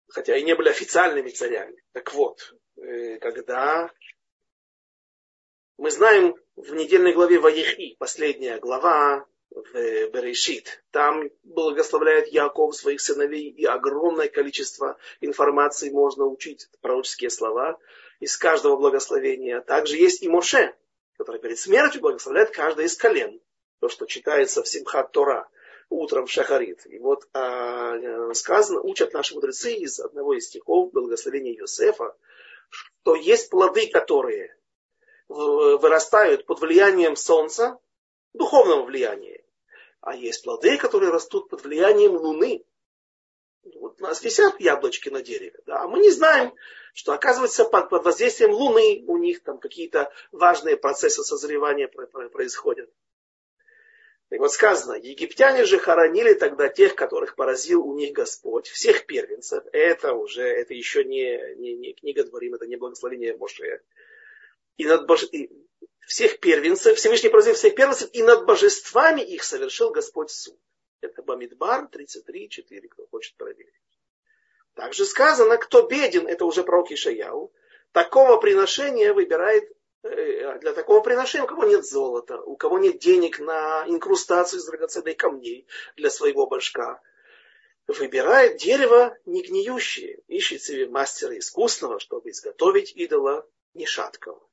[0.07, 1.83] Хотя и не были официальными царями.
[1.91, 3.91] Так вот, э, когда
[5.77, 10.83] мы знаем в недельной главе Ваехи, последняя глава, в Берешит.
[10.91, 17.77] Там благословляет Яков своих сыновей, и огромное количество информации можно учить, пророческие слова
[18.19, 19.61] из каждого благословения.
[19.61, 20.75] Также есть и Моше,
[21.17, 23.39] который перед смертью благословляет каждое из колен.
[23.79, 25.47] То, что читается в Симхат Тора
[25.89, 26.85] утром в Шахарит.
[26.87, 32.15] И вот а, сказано, учат наши мудрецы из одного из стихов благословения Иосифа,
[32.69, 34.55] что есть плоды, которые
[35.27, 37.79] вырастают под влиянием солнца,
[38.33, 39.34] духовного влияния.
[40.05, 42.63] А есть плоды, которые растут под влиянием луны.
[43.73, 46.53] Вот у нас висят яблочки на дереве, да, а мы не знаем,
[46.93, 52.91] что оказывается под, под воздействием луны у них там какие-то важные процессы созревания происходят.
[54.29, 59.63] И вот сказано, египтяне же хоронили тогда тех, которых поразил у них Господь, всех первенцев.
[59.71, 63.81] Это уже, это еще не, не, не книга Дворим, это не благословение Моше.
[64.77, 65.27] И над боже...
[65.27, 65.49] и
[66.07, 70.59] всех первенцев, Всевышний поразил всех первенцев, и над божествами их совершил Господь суд.
[71.01, 73.73] Это Бамидбар 33.4, кто хочет проверить.
[74.73, 77.53] Также сказано, кто беден, это уже пророк Ишаяу,
[77.91, 83.39] такого приношения выбирает Э, для такого приношения, у кого нет золота, у кого нет денег
[83.39, 87.01] на инкрустацию из драгоценных камней для своего башка,
[87.87, 94.37] выбирает дерево не гниющее, ищет себе мастера искусного, чтобы изготовить идола не шаткого.
[94.37, 94.44] Э,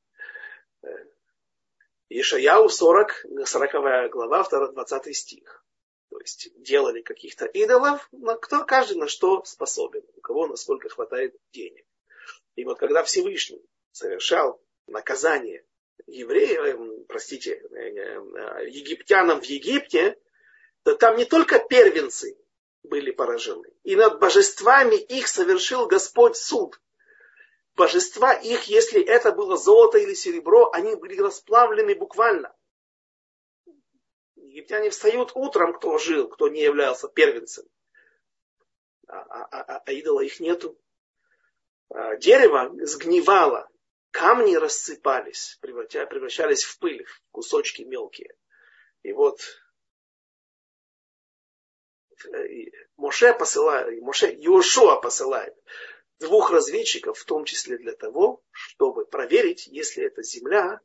[2.09, 5.65] Ишаяу 40, 40 глава, 20 стих.
[6.11, 11.35] То есть делали каких-то идолов, на кто, каждый на что способен, у кого насколько хватает
[11.53, 11.87] денег.
[12.55, 15.65] И вот когда Всевышний совершал наказание
[16.07, 20.19] евреев, простите, э, э, египтянам в Египте,
[20.83, 22.37] то там не только первенцы
[22.83, 26.81] были поражены, и над божествами их совершил Господь суд.
[27.75, 32.55] Божества их, если это было золото или серебро, они были расплавлены буквально.
[34.37, 37.65] Египтяне встают утром, кто жил, кто не являлся первенцем.
[39.09, 40.79] А, а, а, а идола их нету.
[41.89, 43.71] А, дерево сгнивало,
[44.11, 48.37] камни рассыпались, превращались в пыль, в кусочки мелкие.
[49.03, 49.41] И вот
[52.33, 55.57] э, Моше посылает, Моше, Иошуа посылает
[56.23, 60.81] двух разведчиков, в том числе для того, чтобы проверить, если эта земля,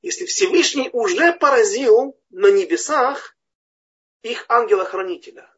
[0.00, 3.36] если Всевышний уже поразил на небесах
[4.22, 5.52] их ангела-хранителя.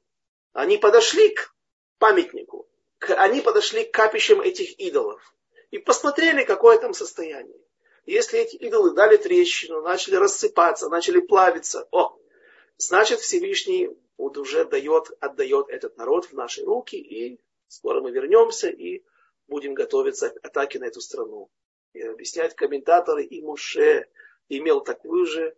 [0.52, 1.54] Они подошли к
[1.98, 2.68] памятнику,
[3.00, 5.20] они подошли к капищам этих идолов
[5.70, 7.60] и посмотрели, какое там состояние.
[8.06, 12.18] Если эти идолы дали трещину, начали рассыпаться, начали плавиться, о,
[12.76, 17.40] значит Всевышний вот уже дает, отдает этот народ в наши руки, и
[17.74, 19.02] скоро мы вернемся и
[19.46, 21.50] будем готовиться к атаке на эту страну.
[21.92, 24.08] И объясняют комментаторы, и Муше
[24.48, 25.56] имел такую же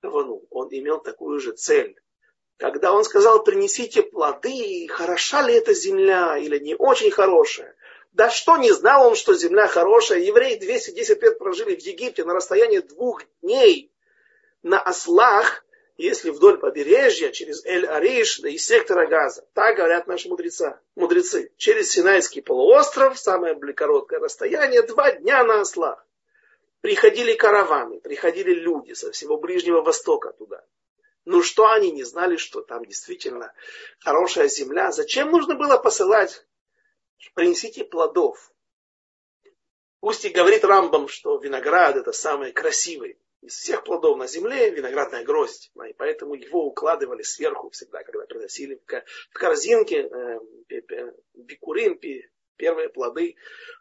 [0.00, 1.98] кавану, он имел такую же цель.
[2.56, 7.74] Когда он сказал, принесите плоды, хороша ли эта земля или не очень хорошая,
[8.12, 10.20] да что не знал он, что земля хорошая.
[10.20, 13.92] Евреи 210 лет прожили в Египте на расстоянии двух дней
[14.62, 15.64] на ослах,
[15.96, 19.46] если вдоль побережья, через Эль-Ариш, да и сектора Газа.
[19.54, 21.52] Так говорят наши мудреца, мудрецы.
[21.56, 26.06] Через Синайский полуостров, самое короткое расстояние, два дня на ослах.
[26.80, 30.64] Приходили караваны, приходили люди со всего Ближнего Востока туда.
[31.24, 33.52] Ну что они не знали, что там действительно
[34.00, 34.92] хорошая земля?
[34.92, 36.44] Зачем нужно было посылать
[37.32, 38.52] принесите плодов.
[40.00, 45.22] Пусть и говорит Рамбам, что виноград это самый красивый из всех плодов на земле, виноградная
[45.22, 45.70] гроздь.
[45.86, 50.40] И поэтому его укладывали сверху всегда, когда приносили в корзинке э,
[51.34, 52.00] бикурим,
[52.56, 53.36] первые плоды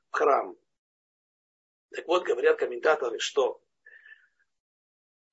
[0.10, 0.58] в храм.
[1.92, 3.62] Так вот, говорят комментаторы, что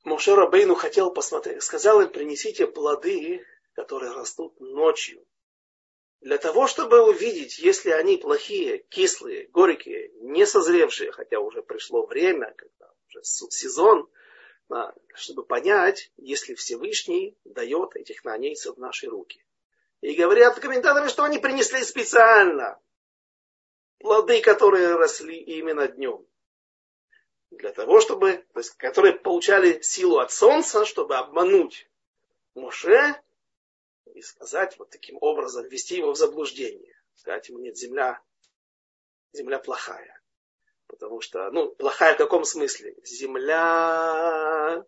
[0.05, 5.27] Моше Рабейну хотел посмотреть, сказал им, принесите плоды, которые растут ночью
[6.21, 12.55] для того, чтобы увидеть, если они плохие, кислые, горькие, не созревшие, хотя уже пришло время,
[12.57, 14.09] когда уже сезон,
[15.15, 19.45] чтобы понять, если Всевышний дает этих нанейцев в наши руки.
[20.01, 22.81] И говорят комментаторы, что они принесли специально
[23.99, 26.27] плоды, которые росли именно днем.
[27.51, 31.89] Для того, чтобы, то есть, которые получали силу от солнца, чтобы обмануть
[32.55, 33.21] Моше
[34.15, 36.97] и сказать вот таким образом, ввести его в заблуждение.
[37.17, 38.21] Сказать ему, нет, земля,
[39.33, 40.20] земля плохая.
[40.91, 42.97] Потому что, ну, плохая в каком смысле?
[43.05, 44.85] Земля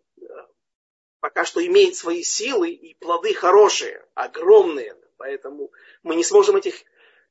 [1.21, 4.97] пока что имеет свои силы и плоды хорошие, огромные.
[5.17, 5.71] Поэтому
[6.03, 6.75] мы не сможем этих,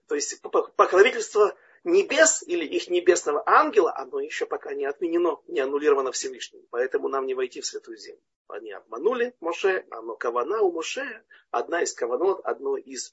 [0.07, 1.53] то есть покровительство
[1.83, 6.65] небес или их небесного ангела, оно еще пока не отменено, не аннулировано Всевышним.
[6.69, 8.21] Поэтому нам не войти в святую землю.
[8.47, 13.11] Они обманули Моше, оно кавана у Моше, одна из каванот, одно из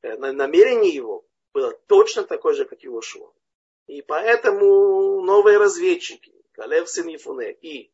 [0.00, 3.30] э, намерений его было точно такое же, как и Иошуа.
[3.86, 7.92] И поэтому новые разведчики, Калев сын Ефуне и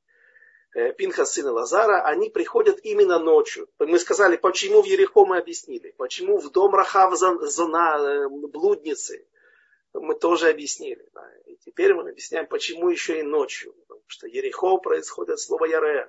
[0.75, 3.69] э, Пинхас сын Лазара, они приходят именно ночью.
[3.79, 9.27] Мы сказали, почему в Ерехо мы объяснили, почему в дом Рахав зона э, блудницы,
[9.93, 11.09] мы тоже объяснили.
[11.13, 11.29] Да.
[11.47, 13.73] И теперь мы объясняем, почему еще и ночью.
[13.89, 16.09] Потому что Ерехо происходит слово Ярех.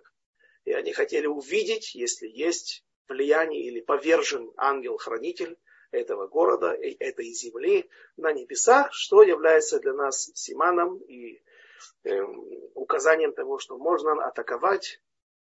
[0.65, 5.57] И они хотели увидеть, если есть влияние или повержен ангел-хранитель
[5.91, 11.41] этого города, этой земли на небесах, что является для нас симаном и
[12.03, 12.21] э,
[12.73, 15.01] указанием того, что можно атаковать,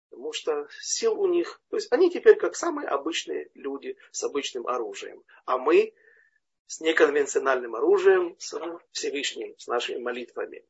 [0.10, 4.68] потому что сил у них, то есть они теперь как самые обычные люди с обычным
[4.68, 5.94] оружием, а мы
[6.68, 8.60] с неконвенциональным оружием, с
[8.92, 10.64] Всевышним, с нашими молитвами.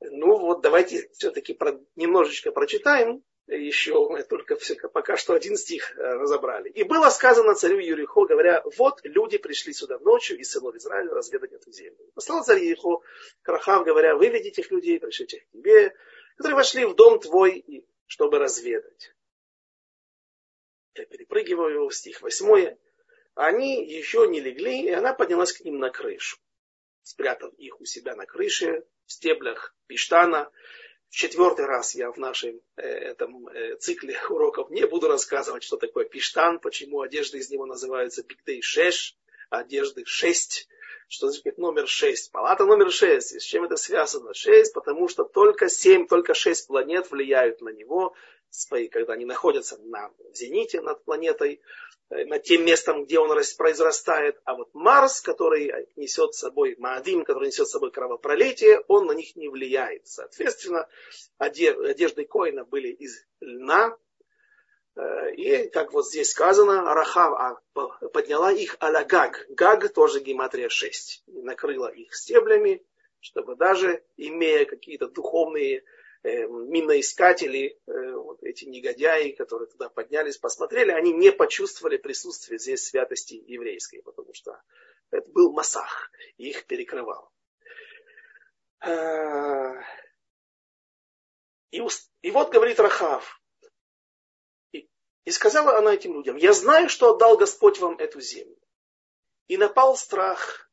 [0.00, 4.56] Ну вот давайте все-таки про, немножечко прочитаем еще, мы только
[4.92, 6.68] пока что один стих э, разобрали.
[6.70, 11.52] И было сказано царю Юрихо, говоря, вот люди пришли сюда ночью из сынов Израиля разведать
[11.52, 12.10] эту землю.
[12.14, 13.00] Послал царь Юрихо
[13.42, 15.94] Крахав, говоря, выведи этих людей, пришлите их к тебе,
[16.36, 19.14] которые вошли в дом твой, чтобы разведать.
[20.94, 22.76] Я перепрыгиваю в стих 8
[23.34, 26.38] они еще не легли, и она поднялась к ним на крышу,
[27.02, 30.50] спрятав их у себя на крыше, в стеблях пиштана.
[31.12, 35.76] В четвертый раз я в нашем э, этом э, цикле уроков не буду рассказывать, что
[35.76, 39.14] такое пиштан, почему одежды из него называются бигдей шеш,
[39.50, 40.68] одежды шесть,
[41.08, 43.34] что значит номер шесть, палата номер шесть.
[43.34, 44.32] И с чем это связано?
[44.32, 48.14] Шесть, потому что только семь, только шесть планет влияют на него,
[48.88, 51.60] когда они находятся на зените над планетой,
[52.12, 54.38] Э, над тем местом, где он произрастает.
[54.44, 59.12] А вот Марс, который несет с собой, Маадим, который несет с собой кровопролитие, он на
[59.12, 60.06] них не влияет.
[60.06, 60.88] Соответственно,
[61.38, 63.96] одежды Коина были из льна.
[64.94, 67.62] Э, и, как вот здесь сказано, Рахав
[68.12, 69.92] подняла их аля Гаг.
[69.94, 71.24] Тоже гематрия 6.
[71.28, 72.84] Накрыла их стеблями,
[73.20, 75.82] чтобы даже имея какие-то духовные
[76.24, 83.34] миноискатели, э, вот эти негодяи, которые туда поднялись, посмотрели, они не почувствовали присутствие здесь святости
[83.34, 84.60] еврейской, потому что
[85.10, 87.30] это был Масах, их перекрывал.
[88.80, 89.80] Э,
[91.72, 91.82] и,
[92.22, 93.40] и вот говорит Рахав,
[94.72, 94.88] и,
[95.24, 98.56] и сказала она этим людям, я знаю, что отдал Господь вам эту землю.
[99.48, 100.70] И напал страх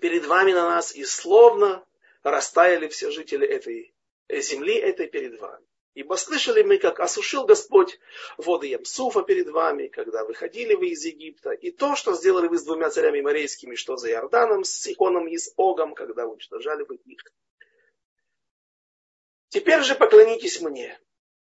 [0.00, 1.86] перед вами на нас, и словно
[2.30, 3.94] растаяли все жители этой
[4.28, 5.64] земли, этой перед вами.
[5.94, 7.98] Ибо слышали мы, как осушил Господь
[8.36, 12.64] воды Ямсуфа перед вами, когда выходили вы из Египта, и то, что сделали вы с
[12.64, 17.20] двумя царями морейскими, что за Иорданом, с Сихоном и с Огом, когда уничтожали вы их.
[19.48, 21.00] Теперь же поклонитесь мне,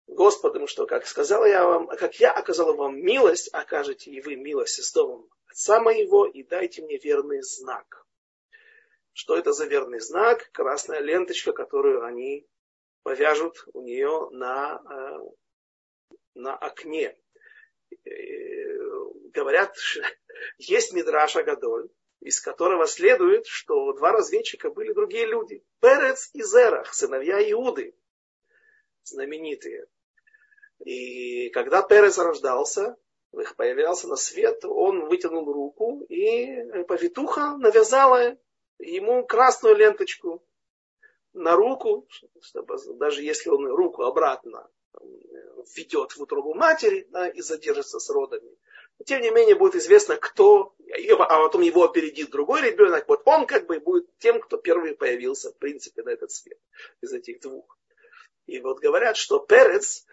[0.08, 4.84] Господу, что, как сказал я вам, как я оказал вам милость, окажете и вы милость
[4.84, 8.06] с домом отца моего, и дайте мне верный знак.
[9.14, 10.50] Что это за верный знак?
[10.52, 12.48] Красная ленточка, которую они
[13.04, 15.20] повяжут у нее на, э,
[16.36, 17.18] на окне.
[18.06, 18.12] Э,
[19.34, 19.76] говорят,
[20.58, 21.90] есть Мидраша Гадоль,
[22.22, 25.64] из которого следует, что два разведчика были другие люди.
[25.82, 27.96] Перец и Зерах, сыновья Иуды,
[29.04, 29.88] знаменитые.
[30.86, 32.96] И когда Перец рождался,
[33.58, 38.38] появлялся на свет, он вытянул руку, и повитуха навязала
[38.82, 40.44] ему красную ленточку
[41.34, 42.08] на руку,
[42.96, 44.70] даже если он руку обратно
[45.76, 48.58] введет в утробу матери да, и задержится с родами.
[49.06, 50.76] Тем не менее будет известно, кто,
[51.20, 55.52] а потом его опередит другой ребенок, вот он как бы будет тем, кто первый появился,
[55.52, 56.60] в принципе, на этот свет
[57.02, 57.78] из этих двух.
[58.46, 60.06] И вот говорят, что Перец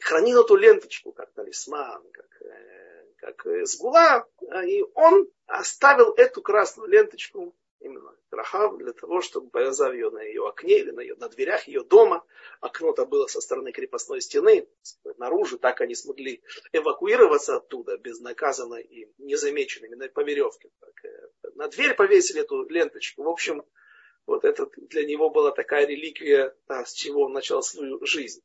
[0.00, 4.26] хранил эту ленточку как талисман, как, э, как сгула,
[4.64, 10.46] и он оставил эту красную ленточку именно Рахав, для того, чтобы, повязав ее на ее
[10.46, 12.24] окне или на, ее, на дверях ее дома,
[12.60, 14.68] окно-то было со стороны крепостной стены,
[15.16, 20.70] наружу, так они смогли эвакуироваться оттуда безнаказанно и незамеченными по веревке.
[20.80, 23.22] Так, э, на дверь повесили эту ленточку.
[23.22, 23.64] В общем,
[24.26, 28.42] вот это для него была такая реликвия, да, с чего он начал свою жизнь.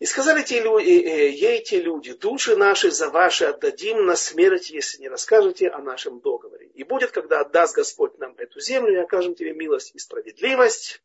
[0.00, 5.02] И сказали те люди, ей те люди, души наши за ваши отдадим на смерть, если
[5.02, 6.68] не расскажете о нашем договоре.
[6.68, 11.02] И будет, когда отдаст Господь нам эту землю, и окажем тебе милость и справедливость.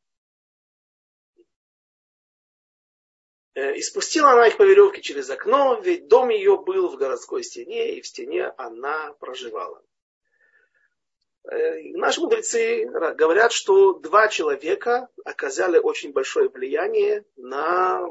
[3.54, 7.44] Э, и спустила она их по веревке через окно, ведь дом ее был в городской
[7.44, 9.84] стене, и в стене она проживала.
[11.44, 18.08] Э, наши мудрецы говорят, что два человека оказали очень большое влияние на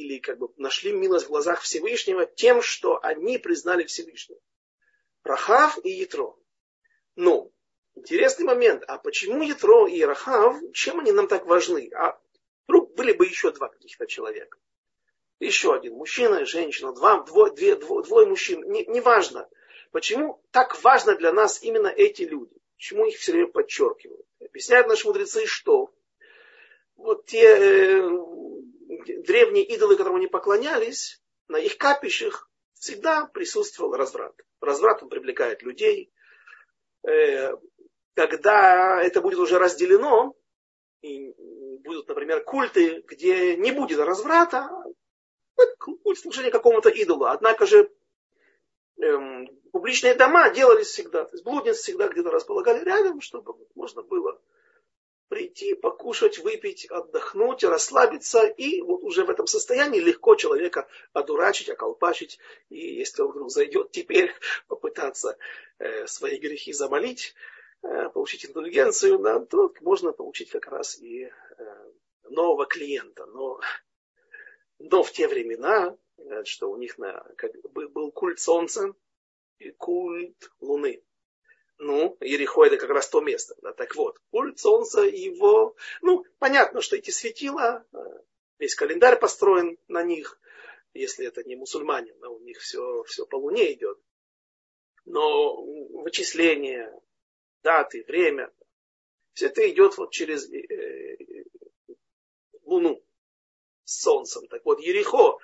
[0.00, 4.40] или как бы нашли милость в глазах Всевышнего тем, что они признали Всевышнего.
[5.22, 6.34] Рахав и Ятро.
[7.16, 7.52] Ну,
[7.94, 8.82] интересный момент.
[8.86, 11.90] А почему Ятро и Рахав, чем они нам так важны?
[11.94, 12.18] А
[12.66, 14.58] вдруг были бы еще два каких-то человека.
[15.38, 18.62] Еще один мужчина и женщина, два, двое, две, двое, двое мужчин.
[18.70, 19.48] Не, не важно.
[19.90, 22.54] Почему так важно для нас именно эти люди?
[22.76, 24.26] Почему их все время подчеркивают?
[24.40, 25.92] Объясняют наши мудрецы, что
[26.96, 28.08] вот те э,
[29.04, 34.34] древние идолы, которым они поклонялись, на их капищах всегда присутствовал разврат.
[34.60, 36.12] Разврат он привлекает людей.
[37.06, 37.54] Э,
[38.14, 40.34] когда это будет уже разделено,
[41.02, 41.34] и
[41.84, 44.70] будут, например, культы, где не будет разврата,
[45.78, 47.24] культ служения какому-то идолу.
[47.24, 47.90] Однако же
[49.00, 51.24] эм, публичные дома делались всегда.
[51.24, 54.40] То есть блудниц всегда где-то располагали рядом, чтобы можно было
[55.30, 58.46] прийти, покушать, выпить, отдохнуть, расслабиться.
[58.46, 62.38] И вот уже в этом состоянии легко человека одурачить, околпачить.
[62.68, 64.32] И если он вдруг зайдет теперь
[64.68, 65.38] попытаться
[65.78, 67.34] э, свои грехи замолить,
[67.82, 71.30] э, получить индульгенцию, да, то можно получить как раз и э,
[72.24, 73.24] нового клиента.
[73.26, 73.60] Но,
[74.80, 75.96] но в те времена,
[76.42, 78.92] что у них на, как, был культ солнца
[79.60, 81.04] и культ луны.
[81.82, 83.56] Ну, Ерехо это как раз то место.
[83.62, 83.72] Да?
[83.72, 85.74] Так вот, культ солнца его...
[86.02, 87.96] Ну, понятно, что эти светила, э,
[88.58, 90.38] весь календарь построен на них.
[90.92, 93.98] Если это не мусульмане, да, у них все, все по луне идет.
[95.06, 96.92] Но вычисление,
[97.62, 98.52] даты, время,
[99.32, 101.16] все это идет вот через э,
[102.64, 103.02] Луну
[103.84, 104.46] с Солнцем.
[104.48, 105.38] Так вот, Ерехо,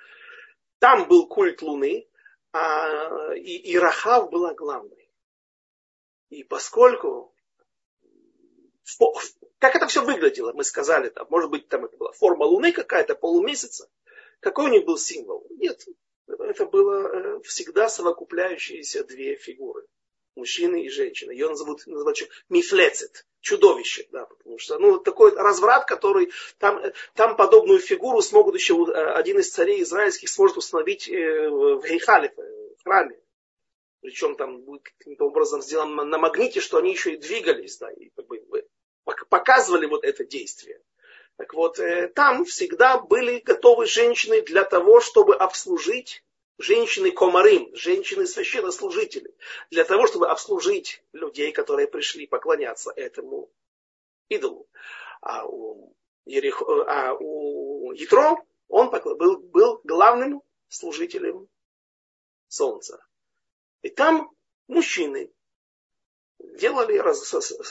[0.77, 2.07] там был культ Луны,
[2.51, 4.96] а и, и Рахав была главной.
[6.29, 7.33] И поскольку
[9.59, 13.15] как это все выглядело, мы сказали, там, может быть, там это была форма Луны какая-то,
[13.15, 13.89] полумесяца.
[14.39, 15.45] Какой у них был символ?
[15.49, 15.85] Нет,
[16.27, 19.85] это было э, всегда совокупляющиеся две фигуры.
[20.35, 21.31] Мужчины и женщины.
[21.31, 24.07] Ее называют, называют мифлецит, чудовище.
[24.11, 26.79] Да, потому что ну, такой разврат, который там,
[27.15, 32.31] там подобную фигуру смогут еще э, один из царей израильских сможет установить э, в Гейхале,
[32.37, 33.19] в храме
[34.01, 38.09] причем там будет каким-то образом сделано на магните, что они еще и двигались, да, и
[38.09, 38.43] как бы
[39.29, 40.81] показывали вот это действие.
[41.37, 46.23] Так вот, э, там всегда были готовы женщины для того, чтобы обслужить
[46.57, 49.35] женщины комарым, женщины священнослужители,
[49.69, 53.51] для того, чтобы обслужить людей, которые пришли поклоняться этому
[54.29, 54.67] идолу.
[55.21, 55.95] А у,
[56.25, 56.61] Ерих...
[56.61, 58.37] а у Ятро
[58.67, 61.47] он был, был главным служителем
[62.47, 62.99] солнца.
[63.81, 64.31] И там
[64.67, 65.31] мужчины
[66.39, 67.01] делали,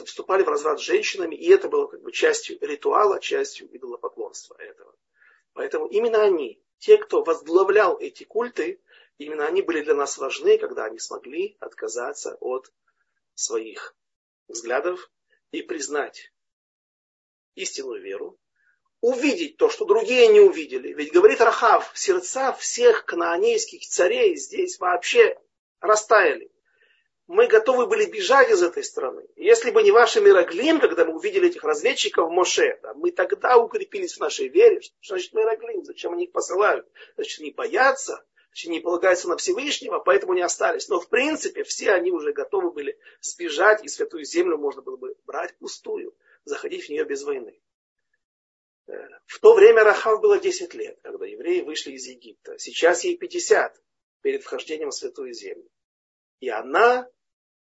[0.04, 4.94] вступали в разврат с женщинами, и это было как бы частью ритуала, частью идолопоклонства этого.
[5.52, 8.80] Поэтому именно они, те, кто возглавлял эти культы,
[9.18, 12.72] именно они были для нас важны, когда они смогли отказаться от
[13.34, 13.96] своих
[14.48, 15.10] взглядов
[15.50, 16.32] и признать
[17.54, 18.38] истинную веру,
[19.00, 20.92] увидеть то, что другие не увидели.
[20.92, 25.38] Ведь говорит Рахав, сердца всех кнаанейских царей здесь вообще
[25.80, 26.50] растаяли.
[27.26, 29.26] Мы готовы были бежать из этой страны.
[29.34, 34.14] Если бы не ваши Мироглим, когда мы увидели этих разведчиков Моше, да, мы тогда укрепились
[34.14, 34.80] в нашей вере.
[34.80, 35.84] Что значит Мироглим?
[35.84, 36.86] Зачем они их посылают?
[37.16, 40.88] Значит, не боятся, значит, не полагаются на Всевышнего, поэтому не остались.
[40.88, 45.16] Но в принципе все они уже готовы были сбежать, и святую землю можно было бы
[45.26, 46.14] брать пустую,
[46.44, 47.60] заходить в нее без войны.
[48.86, 48.92] Э,
[49.26, 52.56] в то время Рахав было 10 лет, когда евреи вышли из Египта.
[52.56, 53.74] Сейчас ей 50
[54.22, 55.68] перед вхождением в Святую Землю.
[56.40, 57.08] И она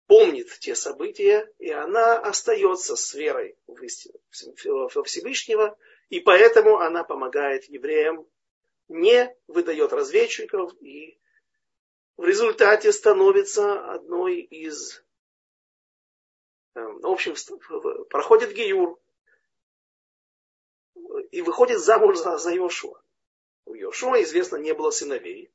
[0.08, 4.20] помнит те события, и она остается с верой в истину
[5.04, 5.78] Всевышнего,
[6.10, 8.26] и поэтому она помогает евреям,
[8.88, 11.20] не выдает разведчиков, и
[12.16, 15.04] в результате становится одной из...
[16.76, 17.36] Эм, в общем,
[18.10, 18.98] проходит Гиюр,
[21.32, 23.02] и выходит замуж за, за Йошуа.
[23.66, 25.52] У Йошуа, известно, не было сыновей.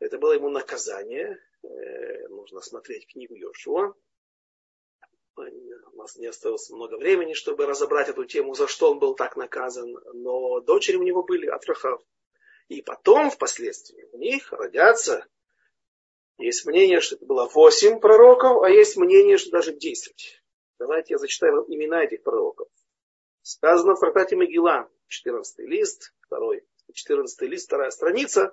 [0.00, 1.38] Это было ему наказание.
[1.62, 3.94] Э, нужно смотреть книгу Йошуа.
[5.36, 9.36] У нас не осталось много времени, чтобы разобрать эту тему, за что он был так
[9.36, 9.96] наказан.
[10.14, 12.02] Но дочери у него были от Рахав.
[12.68, 15.26] И потом, впоследствии, у них родятся.
[16.38, 20.42] Есть мнение, что это было восемь пророков, а есть мнение, что даже десять.
[20.78, 22.68] Давайте я зачитаю имена этих пророков.
[23.42, 28.52] Сказано в трактате Могила, 14 лист, второй, 14 лист, вторая страница.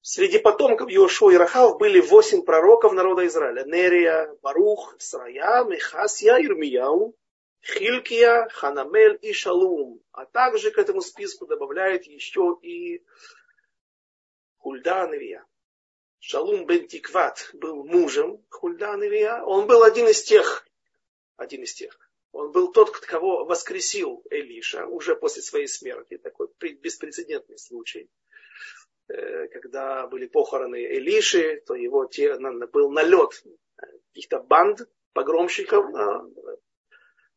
[0.00, 3.64] Среди потомков Иошуа и Рахав были восемь пророков народа Израиля.
[3.64, 7.14] Нерия, Барух, Срая, Мехасия, Ирмияу,
[7.62, 10.00] Хилькия, Ханамель и Шалум.
[10.12, 13.04] А также к этому списку добавляет еще и
[14.58, 15.44] Хульда Невия.
[16.20, 19.42] Шалум бен Тикват был мужем Хульда Невия.
[19.42, 20.66] Он был один из тех,
[21.36, 21.98] один из тех.
[22.32, 26.18] Он был тот, кого воскресил Элиша уже после своей смерти.
[26.18, 28.08] Такой беспрецедентный случай.
[29.08, 32.36] Э, когда были похороны Элиши, то его те,
[32.72, 33.42] был налет
[33.76, 35.86] каких-то банд погромщиков.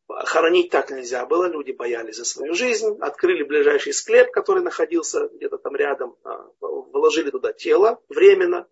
[0.08, 2.98] Хоронить так нельзя было, люди боялись за свою жизнь.
[3.00, 6.16] Открыли ближайший склеп, который находился где-то там рядом,
[6.60, 8.68] вложили туда тело временно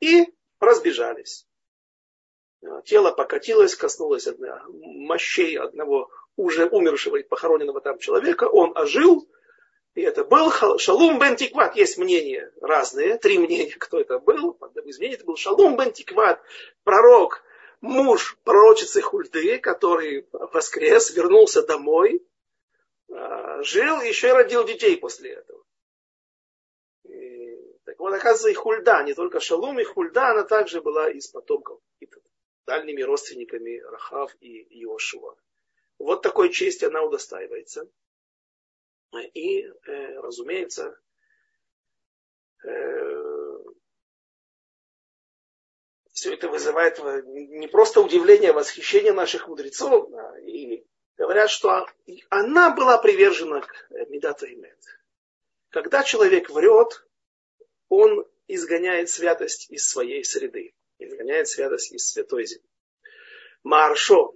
[0.00, 0.26] и
[0.60, 1.46] разбежались.
[2.84, 4.28] Тело покатилось, коснулось
[4.68, 8.44] мощей одного уже умершего и похороненного там человека.
[8.44, 9.28] Он ожил,
[9.96, 11.74] и это был Шалум бен Тикват.
[11.74, 14.56] Есть мнения разные, три мнения, кто это был.
[14.60, 16.40] Одно из мнений это был Шалум бен Тикват,
[16.84, 17.42] пророк,
[17.80, 22.22] муж пророчицы Хульды, который воскрес, вернулся домой,
[23.10, 25.64] а, жил и еще и родил детей после этого.
[27.04, 31.28] И, так вот, оказывается, и Хульда, не только Шалум, и Хульда, она также была из
[31.28, 31.80] потомков,
[32.66, 35.36] дальними родственниками Рахав и Иошуа.
[35.98, 37.88] Вот такой чести она удостаивается.
[39.34, 40.98] И, э, разумеется,
[42.64, 43.06] э,
[46.12, 50.08] все это вызывает не просто удивление, а восхищение наших мудрецов.
[50.46, 50.86] И
[51.16, 51.86] говорят, что
[52.30, 54.78] она была привержена к Медату Имет.
[55.70, 57.06] Когда человек врет,
[57.88, 62.68] он изгоняет святость из своей среды, изгоняет святость из святой земли.
[63.62, 64.35] Маршо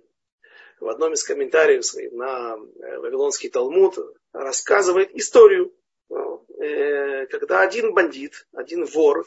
[0.80, 3.98] в одном из комментариев своих на э, Вавилонский Талмуд
[4.32, 5.72] рассказывает историю,
[6.10, 9.24] э, когда один бандит, один вор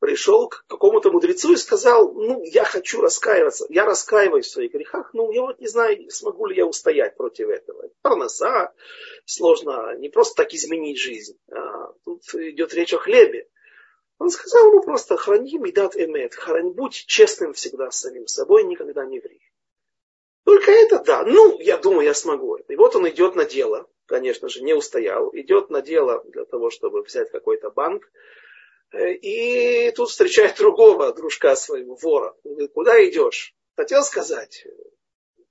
[0.00, 5.10] пришел к какому-то мудрецу и сказал, ну, я хочу раскаиваться, я раскаиваюсь в своих грехах,
[5.12, 7.88] ну, я вот не знаю, смогу ли я устоять против этого.
[8.02, 8.72] Парноса,
[9.24, 13.48] сложно не просто так изменить жизнь, а тут идет речь о хлебе.
[14.18, 19.04] Он сказал ему просто, храни медат эмет, храни, будь честным всегда с самим собой, никогда
[19.04, 19.40] не ври.
[20.48, 21.24] Только это да.
[21.24, 22.72] Ну, я думаю, я смогу это.
[22.72, 23.86] И вот он идет на дело.
[24.06, 25.28] Конечно же, не устоял.
[25.34, 28.10] Идет на дело для того, чтобы взять какой-то банк.
[28.90, 32.34] Э, и тут встречает другого дружка своего, вора.
[32.44, 33.54] Он говорит, куда идешь?
[33.76, 34.66] Хотел сказать,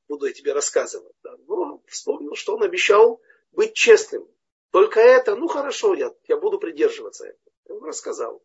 [0.08, 1.14] буду я тебе рассказывать.
[1.22, 1.38] Да.
[1.48, 3.22] Но вспомнил, что он обещал
[3.52, 4.28] быть честным.
[4.72, 7.78] Только это, ну хорошо, я, я буду придерживаться этого.
[7.78, 8.42] Он рассказал.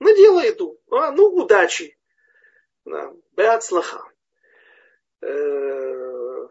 [0.00, 0.80] На дело иду.
[0.90, 1.96] А, ну, удачи.
[2.84, 3.12] Да.
[3.36, 3.62] Беат.
[5.22, 6.48] Э,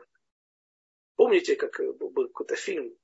[1.16, 2.95] помните, как был какой-то фильм,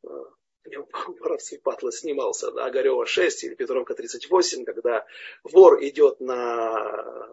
[1.19, 5.05] Марат Сипатла снимался, да, Огарева 6 или Петровка 38, когда
[5.43, 7.27] вор идет на,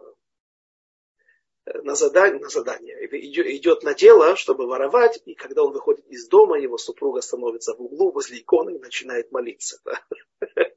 [1.65, 6.59] на, задание, на задание, идет на дело, чтобы воровать, и когда он выходит из дома,
[6.59, 9.79] его супруга становится в углу возле иконы и начинает молиться.
[9.85, 10.01] Да.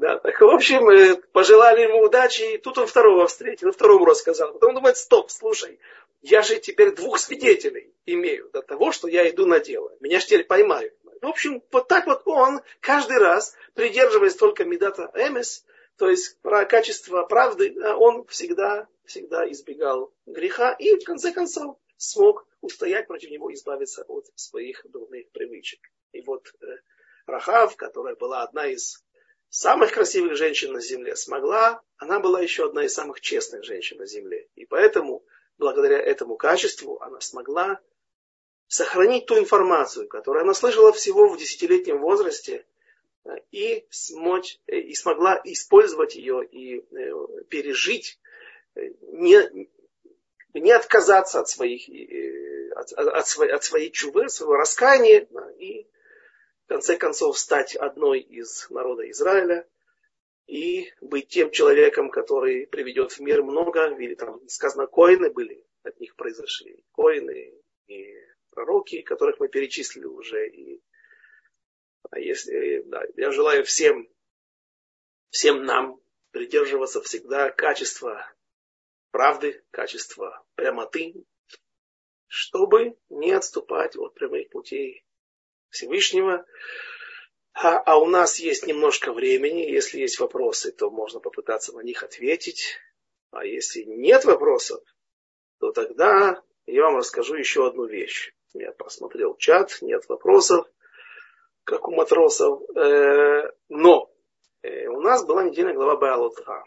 [0.00, 4.52] Да, так, в общем, э, пожелали ему удачи, и тут он второго встретил, второму рассказал.
[4.52, 5.78] Потом он думает, стоп, слушай,
[6.24, 9.94] я же теперь двух свидетелей имею до того, что я иду на дело.
[10.00, 10.94] Меня же теперь поймают.
[11.20, 15.66] В общем, вот так вот он каждый раз, придерживаясь только медата эмес,
[15.96, 22.46] то есть про качество правды, он всегда, всегда избегал греха и в конце концов смог
[22.62, 25.80] устоять против него, избавиться от своих дурных привычек.
[26.12, 26.66] И вот э,
[27.26, 29.04] Рахав, которая была одна из
[29.50, 34.06] самых красивых женщин на земле, смогла, она была еще одна из самых честных женщин на
[34.06, 34.48] земле.
[34.54, 35.22] И поэтому,
[35.58, 37.80] благодаря этому качеству, она смогла
[38.66, 42.66] сохранить ту информацию, которую она слышала всего в десятилетнем возрасте,
[43.50, 48.18] и, смочь, и смогла использовать ее и э, пережить,
[48.74, 49.68] не,
[50.52, 55.26] не отказаться от, своих, э, от, от, своей, от своей чувы, своего раскаяния
[55.58, 55.86] и
[56.64, 59.66] в конце концов стать одной из народа Израиля
[60.46, 65.98] и быть тем человеком, который приведет в мир много, или там сказано, коины были, от
[66.00, 67.54] них произошли коины
[67.86, 68.14] и
[68.50, 70.48] пророки, которых мы перечислили уже.
[70.48, 70.82] И,
[72.10, 74.08] а если, да, я желаю всем,
[75.30, 78.30] всем нам придерживаться всегда качества
[79.10, 81.14] правды, качества прямоты,
[82.26, 85.06] чтобы не отступать от прямых путей
[85.70, 86.44] Всевышнего.
[87.54, 89.62] А, а у нас есть немножко времени.
[89.62, 92.78] Если есть вопросы, то можно попытаться на них ответить.
[93.30, 94.82] А если нет вопросов,
[95.60, 98.34] то тогда я вам расскажу еще одну вещь.
[98.52, 100.66] Я просмотрел чат, нет вопросов,
[101.64, 102.60] как у матросов.
[102.76, 104.14] Э, но
[104.64, 106.64] Э, у нас была недельная глава Баалотха.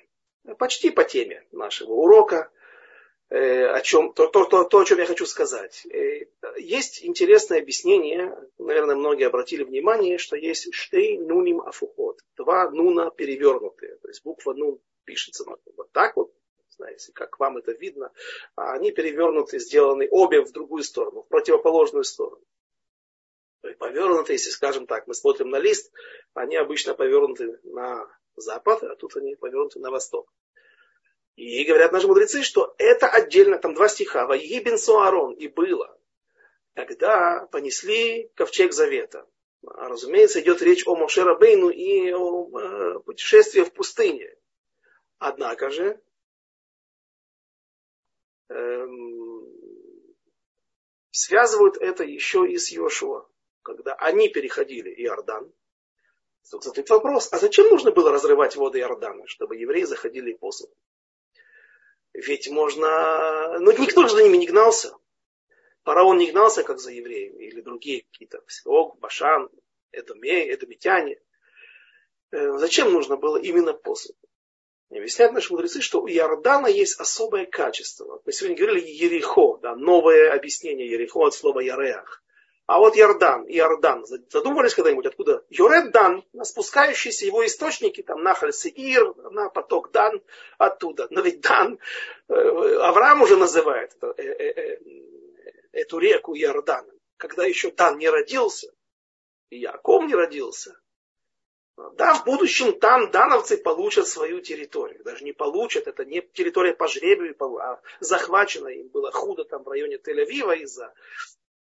[0.60, 2.52] Почти по теме нашего урока.
[3.30, 5.86] Э, о чем, то, то, то, то, о чем я хочу сказать.
[5.88, 6.26] Э,
[6.58, 12.22] есть интересное объяснение, наверное, многие обратили внимание, что есть штей нуним афухот.
[12.38, 13.98] Два нуна перевернутые.
[13.98, 15.44] То есть буква нун пишется
[15.76, 16.34] вот так вот,
[16.70, 18.14] знаете, как вам это видно.
[18.56, 22.42] А они перевернуты, сделаны обе в другую сторону, в противоположную сторону.
[23.78, 25.92] Повернуты, если скажем так, мы смотрим на лист,
[26.34, 28.08] они обычно повернуты на
[28.38, 30.32] запад, а тут они повернуты на восток.
[31.38, 35.96] И говорят наши мудрецы, что это отдельно, там два стиха, Ваегибен Суарон, и было,
[36.74, 39.28] когда понесли ковчег завета.
[39.64, 44.36] А, разумеется, идет речь о Мошера Бейну и о э, путешествии в пустыне.
[45.20, 46.02] Однако же,
[48.50, 49.46] эм,
[51.12, 53.30] связывают это еще и с Йошуа,
[53.62, 55.54] когда они переходили Иордан.
[56.50, 60.74] Тут задают вопрос, а зачем нужно было разрывать воды Иордана, чтобы евреи заходили по суду?
[62.18, 63.60] Ведь можно...
[63.60, 64.92] Ну, никто же за ними не гнался.
[65.84, 69.50] Фараон не гнался, как за евреями, или другие какие-то, Ог, Башан,
[69.92, 71.22] Эдомей, Эдомитяне.
[72.32, 74.16] Э, зачем нужно было именно посуд?
[74.90, 78.20] Объясняют наши мудрецы, что у Иордана есть особое качество.
[78.26, 82.24] Мы сегодня говорили Ерехо, да, новое объяснение Ерехо от слова Яреах.
[82.68, 85.42] А вот Иордан, Иордан, задумывались когда-нибудь, откуда?
[85.50, 90.22] Йоред Дан, на спускающиеся его источники, там Нахаль Сеир, на поток Дан,
[90.58, 91.08] оттуда.
[91.10, 91.80] Но ведь Дан,
[92.28, 94.80] э, Авраам уже называет э, э,
[95.72, 98.70] эту реку Иордан, когда еще Дан не родился,
[99.50, 100.78] и Яков не родился.
[101.94, 105.04] Да, в будущем там дановцы получат свою территорию.
[105.06, 109.70] Даже не получат, это не территория по жребию, а захвачена им было худо там в
[109.70, 110.94] районе Тель-Авива из-за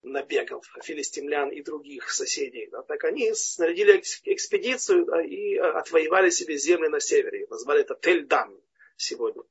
[0.04, 6.58] набегов филистимлян и других соседей, да, так они снарядили экспедицию да, и а, отвоевали себе
[6.58, 7.48] земли на севере.
[7.50, 8.60] Назвали это Тельдан
[8.98, 9.44] сегодня.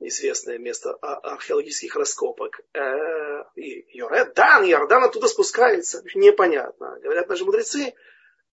[0.00, 2.60] Известное место а, археологических раскопок.
[2.72, 6.02] Э, и Йордан, Иордан оттуда спускается.
[6.14, 6.98] Непонятно.
[7.02, 7.94] Говорят наши мудрецы,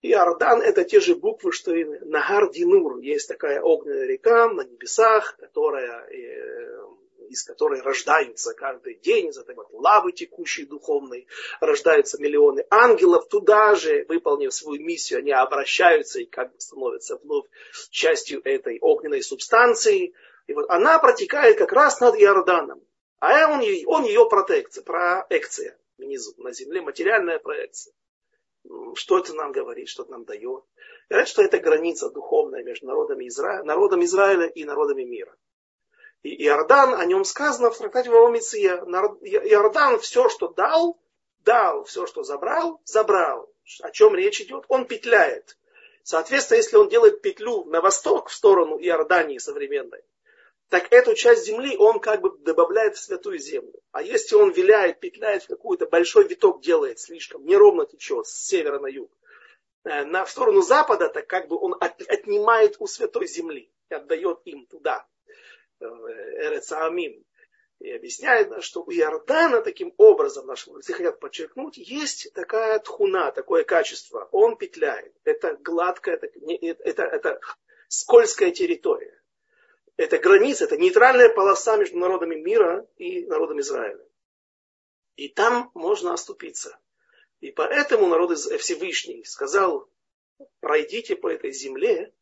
[0.05, 2.99] Иордан это те же буквы, что и Нагар Динур.
[2.99, 6.84] Есть такая огненная река на небесах, которая э,
[7.29, 11.27] из которой рождаются каждый день из этой вот лавы текущей духовной,
[11.61, 17.47] рождаются миллионы ангелов, туда же, выполнив свою миссию, они обращаются и как бы становятся вновь
[17.91, 20.15] частью этой огненной субстанции.
[20.47, 22.83] И вот она протекает как раз над Иорданом.
[23.21, 27.95] А он, он ее протекция, проекция внизу, на земле, материальная проекция.
[28.95, 30.65] Что это нам говорит, что это нам дает?
[31.09, 33.63] Говорят, что это граница духовная между народами Изра...
[33.63, 35.35] народом Израиля и народами мира.
[36.25, 38.79] И Иордан, о нем сказано в трактате Вавамиция.
[38.79, 40.99] Иордан все, что дал,
[41.41, 43.53] дал, все, что забрал, забрал.
[43.83, 44.65] О чем речь идет?
[44.69, 45.59] Он петляет.
[46.03, 50.03] Соответственно, если он делает петлю на восток, в сторону Иордании современной,
[50.71, 53.79] так эту часть земли он как бы добавляет в святую землю.
[53.93, 58.79] А если он виляет, петляет в какой-то большой виток делает слишком, неровно течет с севера
[58.79, 59.13] на юг,
[59.85, 63.95] э, на, в сторону запада, так как бы он от, отнимает у святой земли и
[63.95, 65.07] отдает им туда.
[65.89, 67.25] Эрецаамим.
[67.81, 73.65] И объясняет, что у Иордана таким образом, наши мудрецы хотят подчеркнуть, есть такая тхуна, такое
[73.65, 74.29] качество.
[74.33, 75.15] Он петляет.
[75.25, 76.29] Это гладкая, это,
[76.83, 77.41] это, это
[77.89, 79.21] скользкая территория.
[79.97, 84.05] Это граница, это нейтральная полоса между народами мира и народом Израиля.
[85.17, 86.79] И там можно оступиться.
[87.41, 89.89] И поэтому народ Всевышний сказал,
[90.61, 92.13] пройдите по этой земле,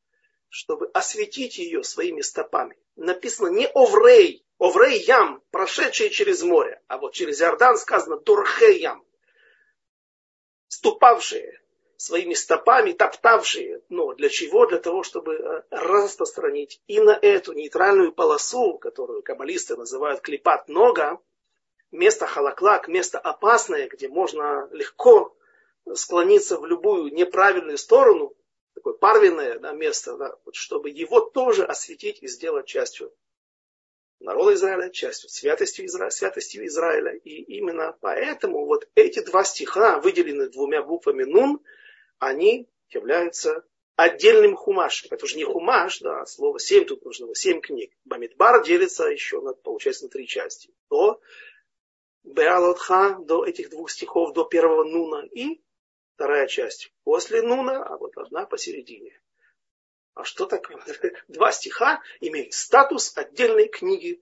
[0.48, 7.14] чтобы осветить ее своими стопами написано не Оврей, Оврей Ям, прошедшие через море, а вот
[7.14, 9.04] через Иордан сказано Дурхей Ям,
[10.68, 11.62] ступавшие
[11.96, 13.82] своими стопами, топтавшие.
[13.88, 14.66] Но для чего?
[14.66, 21.18] Для того, чтобы э, распространить и на эту нейтральную полосу, которую каббалисты называют клипат нога,
[21.92, 25.36] место халаклак, место опасное, где можно легко
[25.94, 28.34] склониться в любую неправильную сторону,
[28.74, 33.12] такое парвенное да, место, да, вот, чтобы его тоже осветить и сделать частью
[34.20, 37.14] народа Израиля, частью святостью Израиля, святостью Израиля.
[37.14, 41.60] И именно поэтому вот эти два стиха, выделенные двумя буквами Нун,
[42.18, 43.64] они являются
[43.96, 45.08] отдельным хумашем.
[45.10, 47.92] Это уже не хумаш, да, слово семь, тут нужно семь книг.
[48.04, 50.72] Бамидбар делится еще, на, получается, на три части.
[50.88, 51.20] До
[52.24, 55.60] Беалотха, до этих двух стихов, до первого Нуна и
[56.14, 59.18] вторая часть после Нуна, а вот одна посередине.
[60.14, 60.82] А что такое?
[61.28, 64.20] Два стиха имеют статус отдельной книги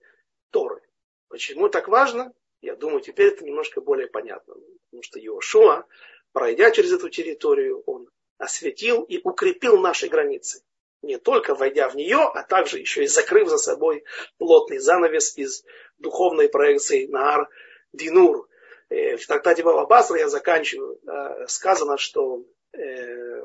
[0.51, 0.81] Торы.
[1.27, 2.33] Почему так важно?
[2.61, 4.53] Я думаю, теперь это немножко более понятно.
[4.85, 5.85] Потому что Иошуа,
[6.31, 10.63] пройдя через эту территорию, он осветил и укрепил наши границы.
[11.01, 14.03] Не только войдя в нее, а также еще и закрыв за собой
[14.37, 15.63] плотный занавес из
[15.97, 17.49] духовной проекции Наар
[17.91, 18.47] Динур.
[18.91, 20.99] Э, в трактате Баба Басра я заканчиваю.
[21.47, 23.41] Сказано, что э,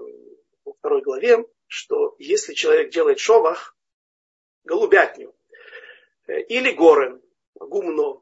[0.65, 3.77] во второй главе, что если человек делает шовах,
[4.65, 5.35] голубятню,
[6.27, 7.23] э, или горен,
[7.55, 8.21] гумно,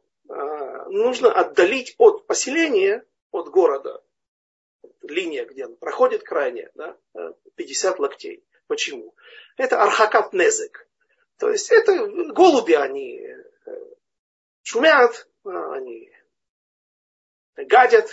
[0.88, 4.02] нужно отдалить от поселения, от города,
[5.02, 6.96] линия, где он проходит крайне, да,
[7.56, 8.42] 50 локтей.
[8.66, 9.14] Почему?
[9.58, 10.88] Это архакат незек.
[11.38, 13.20] То есть это голуби, они
[14.62, 16.13] шумят, они
[17.57, 18.11] гадят.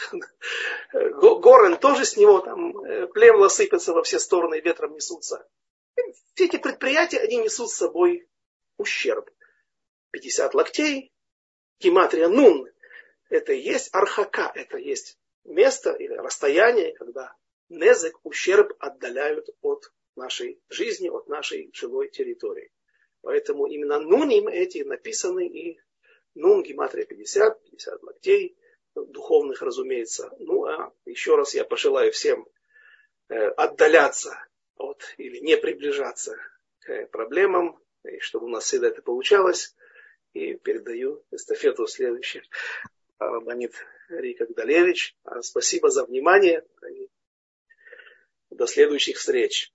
[0.92, 2.74] Горен тоже с него там
[3.12, 5.48] племла сыпятся во все стороны и ветром несутся.
[6.34, 8.28] Все эти предприятия, они несут с собой
[8.78, 9.30] ущерб.
[10.12, 11.14] 50 локтей,
[11.80, 12.70] гематрия нун,
[13.30, 17.36] это и есть архака, это есть место или расстояние, когда
[17.70, 22.72] незек, ущерб отдаляют от нашей жизни, от нашей жилой территории.
[23.22, 25.80] Поэтому именно нуним эти написаны и
[26.36, 28.58] нун гематрия 50, 50 локтей,
[28.96, 30.32] духовных, разумеется.
[30.40, 32.48] Ну, а еще раз я пожелаю всем
[33.30, 34.38] э, отдаляться
[34.76, 36.38] от или не приближаться
[36.80, 39.76] к проблемам, и чтобы у нас всегда это получалось.
[40.34, 42.44] И передаю эстафету следующей.
[43.20, 43.74] Рабанит
[44.10, 45.16] Рика Гдалевич.
[45.42, 46.66] Спасибо за внимание.
[48.50, 49.74] До следующих встреч.